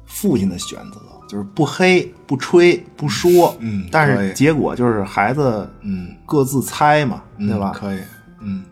[0.06, 7.72] 父亲的选择，就是不黑、不吹、不说，嗯但是结果就是孩子嗯，各自猜嘛，对吧？
[7.76, 8.00] 可以，
[8.42, 8.64] 嗯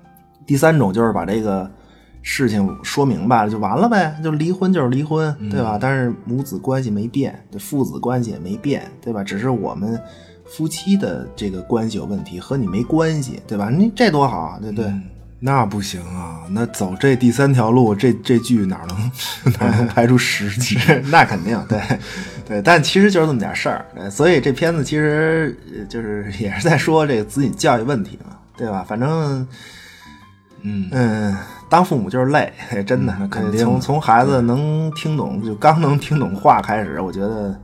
[0.45, 1.69] 第三种就是把这个
[2.21, 5.77] 事情说明白了就完了呗，就离婚就是离婚，对吧？
[5.79, 9.23] 但是母子关系没变，这父子关系也没变，对吧？
[9.23, 9.99] 只是我们
[10.45, 13.69] 夫妻的这个关系有问题，和你没关系，对吧？
[13.69, 14.91] 你这多好啊，对不对？
[15.39, 19.11] 那不行啊，那走这第三条路，这这剧哪能
[19.59, 20.77] 哪能拍出十集？
[21.11, 21.79] 那肯定，对
[22.47, 25.57] 对，但其实就是这么点事儿，所以这片子其实
[25.89, 28.85] 就是 也是在说这个子女教育问题嘛，对吧？
[28.87, 29.47] 反正，
[30.61, 31.35] 嗯嗯，
[31.69, 32.53] 当父母就是累，
[32.85, 37.59] 真的，肯定从从孩子能听懂，就刚能听懂话开始，我觉得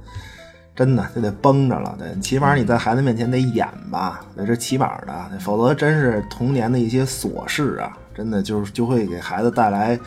[0.75, 9.99] 真的就得绷着了，对，起码你在孩子面前得演吧，那是起码的，否则真是童年的一些琐事啊，真的就是就会给孩子带来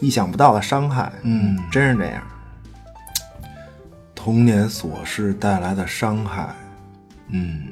[0.00, 2.20] 意想不到的伤害，嗯，真是这样。
[4.26, 6.52] 童年琐事带来的伤害，
[7.28, 7.62] 嗯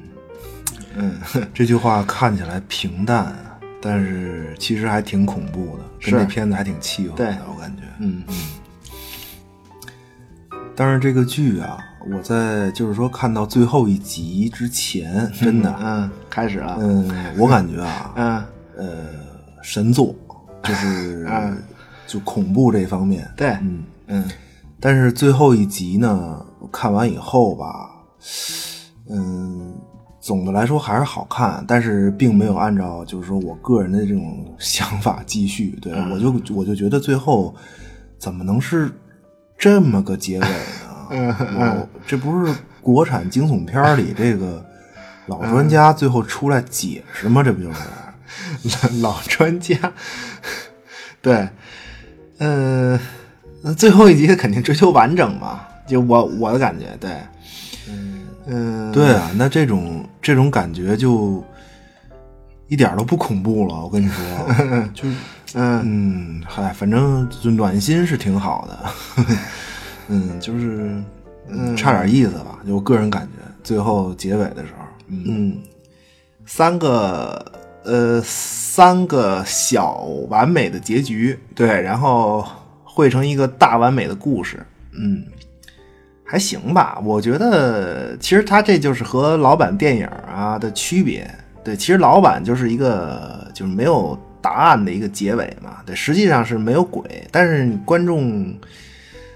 [0.94, 1.18] 嗯，
[1.52, 3.34] 这句话看起来平淡，
[3.82, 8.34] 但是其实还挺恐怖的，跟这片子还挺契合的，我感觉，嗯嗯。
[10.76, 11.76] 但是这个剧啊，
[12.08, 18.44] 我在就是说看到最后一集之前，真的，嗯，开始了，嗯，我感觉啊， 嗯，
[18.78, 19.06] 呃，
[19.60, 20.14] 神作，
[20.62, 21.28] 就是
[22.06, 24.24] 就恐怖这方面，对，嗯嗯。
[24.84, 27.88] 但是最后一集呢，看完以后吧，
[29.08, 29.74] 嗯，
[30.20, 35.70] 总的来说还是好看，但是并没有按照就是说我个人的这种想法继续。
[35.80, 37.54] 对，我就我就觉得最后
[38.18, 38.92] 怎么能是
[39.56, 41.34] 这么个结尾呢？
[41.56, 44.62] 我这不是国产惊悚片里这个
[45.28, 47.42] 老专家最后出来解释吗？
[47.42, 49.78] 这不就是 老专家？
[51.22, 51.48] 对，
[52.36, 53.00] 嗯。
[53.66, 55.62] 那最后一集肯定追求完整嘛？
[55.86, 57.10] 就我我的感觉，对，
[57.88, 61.42] 嗯嗯，对啊，那这种这种感觉就
[62.68, 63.74] 一点都不恐怖了。
[63.82, 64.22] 我跟你说，
[64.92, 65.08] 就
[65.54, 69.24] 嗯嗯，嗨，反正就暖心是挺好的，
[70.08, 71.02] 嗯，就是
[71.48, 75.56] 嗯差点意思吧，就我个人感觉，最后结尾的时候，嗯，
[76.44, 77.42] 三个
[77.84, 82.46] 呃三个小完美的结局，对，然后。
[82.94, 85.24] 汇成一个大完美的故事，嗯，
[86.22, 86.96] 还行吧。
[87.02, 91.28] 我觉得其实他这就是和老版电影啊的区别。
[91.64, 95.78] 对，其实老版就是一个就是没有答案的一个结尾嘛。
[95.84, 98.54] 对，实际上是没有鬼，但是观众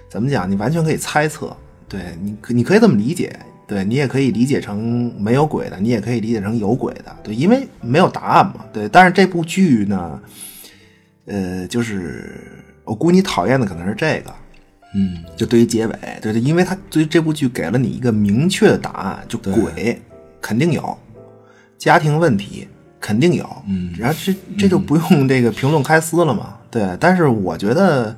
[0.08, 1.56] 怎么讲，你完全可以猜测。
[1.88, 3.36] 对你，你可以这么理解。
[3.66, 7.16] 对你也可以理解成没有鬼的，你也可以理解成有鬼的。
[7.24, 8.64] 对，因为没有答案嘛。
[8.72, 10.22] 对，但是这部剧呢，
[11.26, 12.54] 呃，就是。
[12.88, 14.34] 我估计你讨厌的可能是这个，
[14.94, 20.00] 嗯，就对于结尾，对对，因为他对于这部剧给了你一个明确的答案，就鬼
[20.40, 20.96] 肯定有，
[21.76, 22.66] 家庭问题
[22.98, 26.96] 肯定有，嗯，然后这这就不用这个评论开撕了嘛，对。
[26.98, 28.16] 但是我觉得，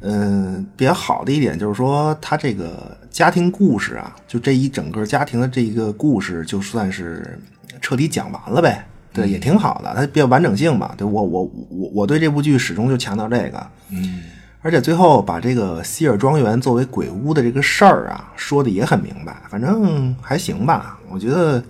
[0.00, 7.38] 嗯，比较好的一点就是说，他这个家庭故事啊，就这一整个家庭的这一个故事，就算是
[7.80, 8.84] 彻底讲完了呗。
[9.12, 10.94] 对，也挺好的，它比较完整性嘛。
[10.96, 13.66] 对我，我，我，我对这部剧始终就强调这个。
[13.90, 14.22] 嗯，
[14.60, 19.42] 而且最后把这个希尔庄园作为鬼屋的这个事儿啊，说的也很明白。
[19.48, 21.62] 反正还行吧，我觉得，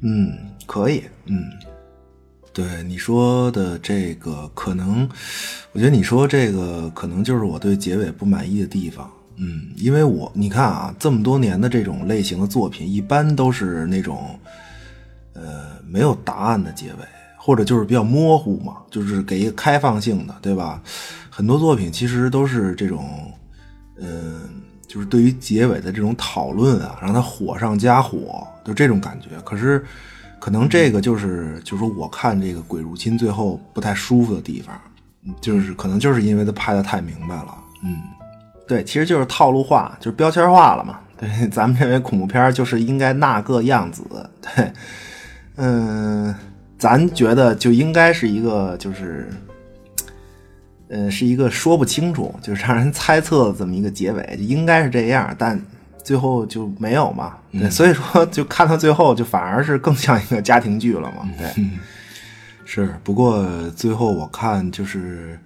[0.00, 0.32] 嗯，
[0.64, 1.02] 可以。
[1.26, 1.44] 嗯，
[2.52, 5.06] 对你说的这个，可能，
[5.72, 9.10] 我觉得你说这个可能就是我对结尾不满意的地方。
[9.36, 14.38] 嗯，因为我你看啊，这么多年的这种类型的作品，一般都是那种。
[15.34, 16.98] 呃，没有答案的结尾，
[17.36, 20.80] 或者就是比较模糊嘛，就是给一个开放性的，对吧？
[21.30, 23.32] 很多作品其实都是这种，
[23.98, 24.42] 嗯，
[24.86, 29.28] 就是对于结尾的这种讨论啊，让它火上加火，就这种感觉。
[29.42, 29.82] 可是，
[30.38, 34.78] 可能这个就是，就是说我看这个《鬼入侵》最后不太舒服的地方，
[35.40, 37.56] 就是可能就是因为他拍的太明白了。
[37.82, 37.96] 嗯，
[38.68, 40.98] 对，其实就是套路化，就是标签化了嘛。
[41.16, 44.02] 对，咱们认为恐怖片就是应该那个样子，
[44.42, 44.70] 对。
[45.56, 46.34] 嗯，
[46.78, 49.28] 咱觉得就应该是一个，就是，
[50.88, 55.60] 呃，是一个说不清楚，就是让人猜测的这么一个结尾，就应该是这样，但
[56.02, 57.36] 最后就没有嘛。
[57.52, 61.28] 对，所以说就看到最后，就反而是更像一个家庭剧了嘛。
[61.38, 61.66] 对，
[62.64, 62.88] 是。
[63.04, 63.46] 不过
[63.76, 65.38] 最后我看就是，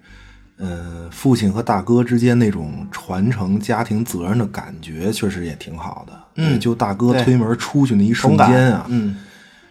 [0.57, 6.13] 呃，父亲和大哥之间那种传承家庭责任的感觉，确实也挺好的。
[6.37, 9.17] 嗯，就大哥推门出去那一瞬间啊，嗯。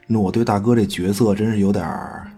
[0.07, 2.31] 那我对大哥这角色真是有点儿，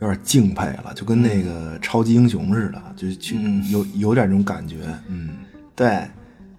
[0.00, 3.36] 有点敬佩了，就跟那个超级英雄似的，就就
[3.70, 4.76] 有有点这种感觉。
[5.08, 5.30] 嗯，
[5.74, 6.02] 对，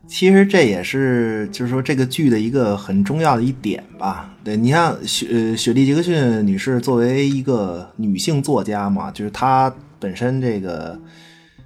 [0.08, 4.34] 其实这也是就是说这个剧的一个很重要的一点吧。
[4.44, 10.98] 对你像雪呃雪莉杰克逊女士作为一个女性作家嘛，就是她本身这个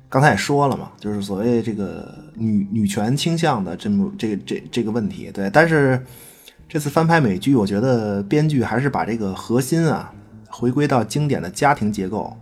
[0.10, 5.30] 刚才也说了嘛，就是所谓这个女女权倾向的这么这个这这个问题。
[5.32, 6.04] 对，但是
[6.72, 10.10] 这次翻拍美剧，我觉得编剧还是把这个核心啊
[10.48, 12.34] 回归到经典的家庭结构，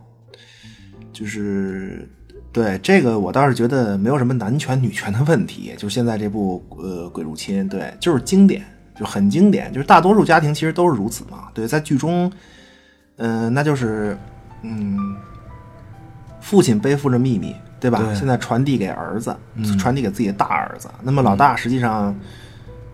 [1.12, 2.08] 就是。
[2.52, 5.72] 对这个，我倒是觉得没有什么男权女权的问题。
[5.78, 8.66] 就现在这部呃《鬼入侵》，对，就是经典，
[8.98, 9.72] 就很经典。
[9.72, 11.50] 就是大多数家庭其实都是如此嘛。
[11.54, 12.30] 对，在剧中，
[13.18, 14.18] 嗯，那就是
[14.64, 14.98] 嗯，
[16.42, 18.00] 父亲背负着秘密，对吧？
[18.16, 19.36] 现在传递给儿子，
[19.78, 20.90] 传递给自己的大儿子。
[21.04, 22.16] 那么老大实际上，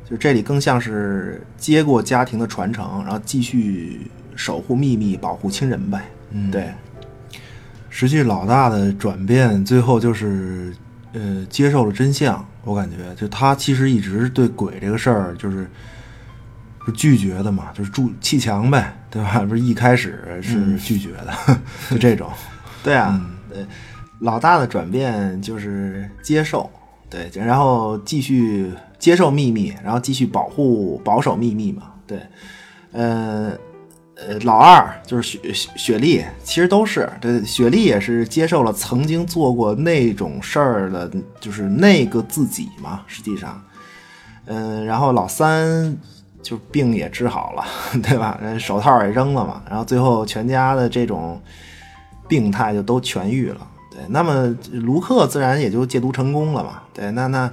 [0.09, 6.01] 就这里更像是接过家庭的传承，然后继续守护秘密，保护亲人呗。
[6.31, 6.69] 嗯，对。
[7.89, 10.75] 实际老大的转变，最后就是，
[11.13, 12.45] 呃，接受了真相。
[12.63, 15.65] 我感觉，就他其实一直对鬼这个事儿，就是
[16.85, 19.39] 是拒绝的嘛，就是筑砌墙呗，对吧？
[19.47, 22.29] 不是一开始是拒绝的， 就这种。
[22.83, 23.65] 对啊，对，
[24.19, 26.69] 老大的转变就是接受，
[27.09, 28.73] 对，然后继续
[29.05, 32.19] 接受秘密，然后继续保护保守秘密嘛，对，
[32.91, 33.51] 呃。
[34.17, 37.43] 呃，老二就是雪雪雪莉，其实都是对。
[37.43, 43.01] 雪莉也是接受了曾经做过那种事儿的，就是那个自己嘛。
[43.07, 43.61] 实际上，
[44.45, 45.97] 嗯，然后老三
[46.41, 47.65] 就病也治好了，
[48.01, 48.39] 对吧？
[48.57, 49.61] 手套也扔了嘛。
[49.69, 51.37] 然后最后全家的这种
[52.25, 53.67] 病态就都痊愈了。
[53.91, 56.83] 对，那么卢克自然也就戒毒成功了嘛。
[56.93, 57.51] 对，那那。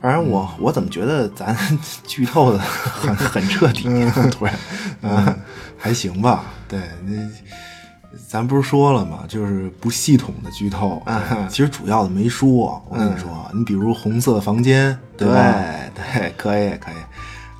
[0.00, 1.56] 反正我我怎么觉得咱
[2.06, 3.84] 剧透的很很彻底，
[4.30, 4.54] 突然，
[5.02, 5.36] 嗯，
[5.76, 6.44] 还行吧？
[6.68, 7.12] 对，那
[8.28, 9.20] 咱不是说了吗？
[9.26, 11.02] 就是不系统的剧透。
[11.48, 15.28] 其实主要的没说，我跟你说，你比如红色房间，对
[15.94, 16.94] 对，可以可以。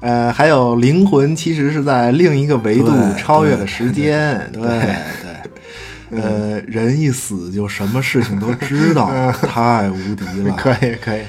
[0.01, 6.23] 呃，还有灵魂其实是在另一个维度超越了时间，对对。
[6.23, 10.55] 呃，人一死就什么事情都知道，太无敌了。
[10.57, 11.23] 可以可以。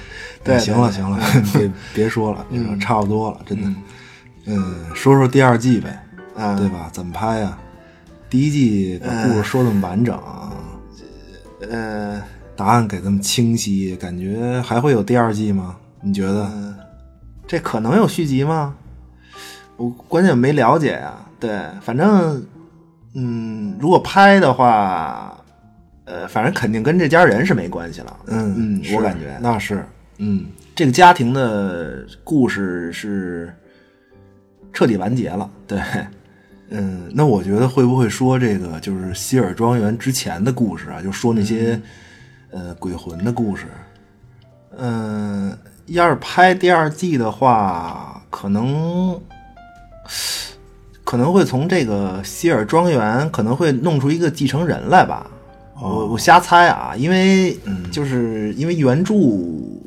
[0.44, 1.20] 对，行了行了，
[1.54, 2.46] 别别说了，
[2.80, 3.68] 差不多了，真的。
[4.46, 6.02] 嗯，说说第二季呗，
[6.58, 6.90] 对吧？
[6.92, 7.58] 怎么拍呀？
[8.30, 10.18] 第一季把故事说这么完整，
[11.70, 12.22] 呃，
[12.56, 15.76] 答案给这么清晰，感觉还会有第二季吗？
[16.02, 16.50] 你觉得？
[17.48, 18.76] 这可能有续集吗？
[19.76, 21.14] 我关键没了解呀。
[21.40, 22.46] 对，反正，
[23.14, 25.36] 嗯，如果拍的话，
[26.06, 28.18] 呃，反正肯定跟这家人是没关系了。
[28.28, 29.86] 嗯嗯，我感觉那是。
[30.22, 30.46] 嗯，
[30.76, 33.54] 这个家庭的故事是
[34.74, 35.50] 彻底完结了。
[35.66, 35.82] 对，
[36.70, 41.02] 嗯，那我觉得会不会说这个就是希尔庄园之前的故事啊？
[41.02, 41.80] 就说那些
[42.52, 43.66] 呃鬼魂的故事。
[44.78, 49.20] 嗯，要是拍第二季的话，可能
[51.04, 55.26] 可能会从这个希尔庄园可能会弄出一个继承人来吧。
[55.82, 57.58] 我我瞎猜啊，因为
[57.92, 59.14] 就是因为原著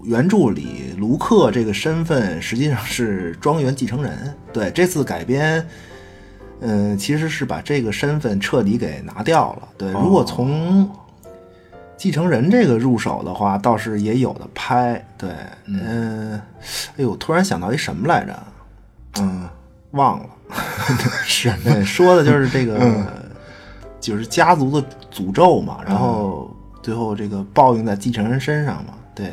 [0.05, 4.35] 原著里卢克这个身份实际上是庄园继承人。
[4.53, 5.67] 对，这次改编，
[6.61, 9.69] 嗯，其实是把这个身份彻底给拿掉了。
[9.77, 10.91] 对，如果从
[11.97, 15.05] 继承人这个入手的话，倒是也有的拍。
[15.19, 15.31] 对，
[15.67, 16.41] 嗯，
[16.97, 18.43] 哎呦，突然想到一什么来着？
[19.21, 19.47] 嗯，
[19.91, 20.27] 忘了。
[21.23, 22.79] 是，对， 说的就是这个。
[24.03, 29.33] 就是家族的诅咒嘛，然后最后这个报应在继承人身上嘛，对，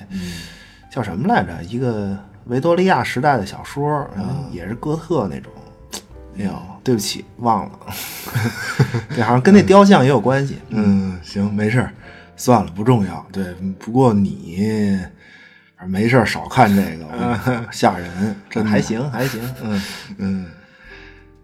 [0.92, 1.62] 叫什么来着？
[1.64, 2.16] 一个
[2.46, 4.08] 维多利亚时代的小说，
[4.52, 5.52] 也是哥特那种。
[6.38, 6.54] 哎呦，
[6.84, 7.72] 对不起，忘了。
[9.14, 10.58] 这，好像跟那雕像也有关系。
[10.70, 11.90] 嗯，行，没事
[12.38, 13.26] 算了，不重要。
[13.32, 14.98] 对，不过你
[15.88, 18.36] 没事少看这个， 吓人。
[18.50, 19.42] 这还行，还行。
[19.62, 19.82] 嗯
[20.18, 20.46] 嗯，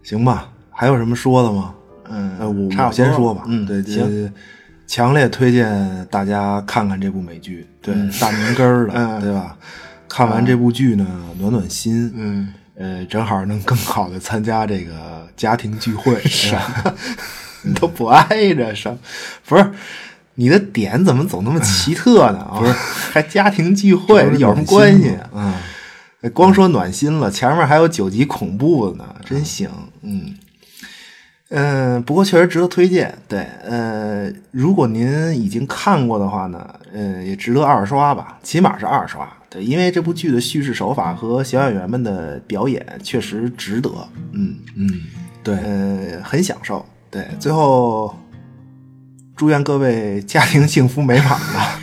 [0.02, 0.48] 行吧？
[0.70, 1.74] 还有什么说的吗？
[2.10, 3.42] 嗯，我我先说吧。
[3.46, 4.32] 嗯，对，行，
[4.86, 7.66] 强烈推荐大家看看这部美剧。
[7.82, 9.56] 对，大年根儿的，对吧？
[10.08, 11.06] 看完这部剧呢，
[11.38, 12.12] 暖暖心。
[12.14, 16.20] 嗯，呃，正好能更好的参加这个家庭聚会。
[16.22, 16.60] 啥？
[17.62, 18.96] 你都不挨着什？
[19.46, 19.70] 不是，
[20.36, 22.48] 你的点怎么总那么奇特呢？
[22.56, 22.72] 不是，
[23.12, 25.16] 还家庭聚会有什么关系？
[25.34, 25.52] 嗯，
[26.32, 29.68] 光说暖心了，前面还有九集恐怖的呢，真行。
[30.02, 30.34] 嗯。
[31.48, 33.16] 嗯，不过确实值得推荐。
[33.28, 39.28] 对，呃，如果您已经看过的话呢，呃，也值得二刷吧，起码是二刷。
[39.48, 43.90] 对，因为这部剧的叙事手法和小演员们的表演确实值得。
[44.32, 44.90] 嗯嗯，
[45.44, 46.84] 对，呃，很享受。
[47.10, 48.12] 对，最后
[49.36, 51.80] 祝愿各位家庭幸福美满吧。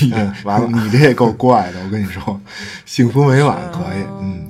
[0.00, 2.40] 你嗯完了你这也够怪的，我跟你说，
[2.84, 4.46] 幸福美满可以，嗯，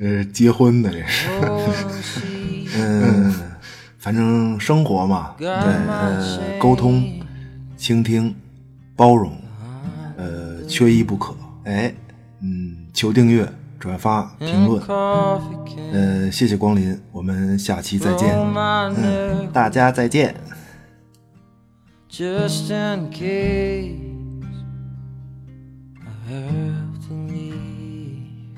[0.00, 1.28] 呃，结婚的这是，
[2.78, 3.34] 嗯，
[3.98, 7.02] 反正生活嘛，对，呃，沟通、
[7.76, 8.34] 倾听、
[8.96, 9.32] 包容，
[10.16, 11.34] 呃，缺一不可。
[11.64, 11.92] 哎，
[12.40, 13.46] 嗯，求订阅、
[13.78, 14.82] 转发、评论，
[15.92, 18.34] 呃，谢谢光临，我们下期再见。
[18.34, 20.34] 嗯，大家再见。
[22.10, 23.94] just in case
[26.00, 28.56] I have to leave.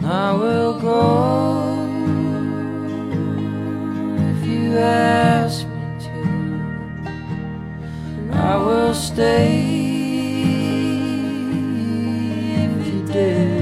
[0.00, 1.57] And I will go
[4.68, 6.10] you ask me to.
[8.18, 9.48] And I will stay
[12.64, 13.56] if you dare.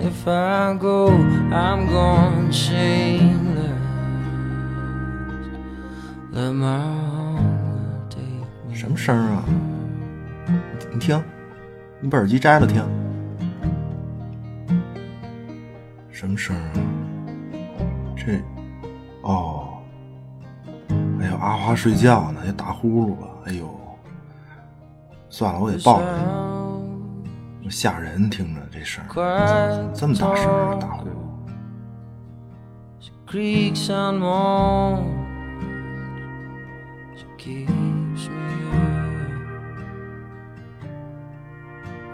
[0.00, 1.08] If I go,
[1.52, 3.78] I'm gonna shameless.
[6.32, 8.24] Let my hunger take
[8.68, 8.74] me.
[8.74, 9.44] 什么声啊？
[10.92, 11.22] 你听，
[12.00, 12.82] 你把耳机摘了听。
[16.10, 16.89] 什么声啊？
[18.24, 18.42] 这，
[19.22, 19.78] 哦，
[21.20, 23.26] 哎呦，阿花睡觉呢，也打呼噜了。
[23.46, 23.68] 哎呦，
[25.30, 26.06] 算了，我得抱着
[27.64, 29.02] 它，吓人，听着这声
[29.94, 31.12] 这么大声儿打呼噜。
[33.00, 35.06] She creaks and moans.
[37.16, 38.80] She keeps me up.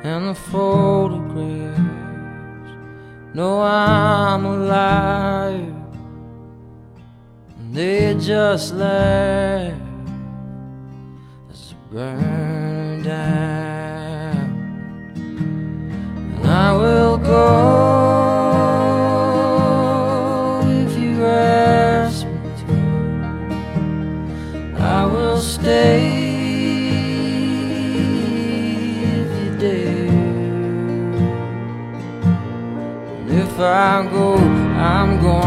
[0.05, 1.81] And the photographs
[3.35, 5.76] know I'm alive.
[7.77, 9.77] They just laugh
[11.51, 14.49] as I burn down.
[16.37, 17.43] And I will go
[20.65, 22.73] if you ask me to.
[24.83, 26.01] I will stay
[29.05, 30.09] if you dare.
[33.21, 35.46] And if I go, I'm going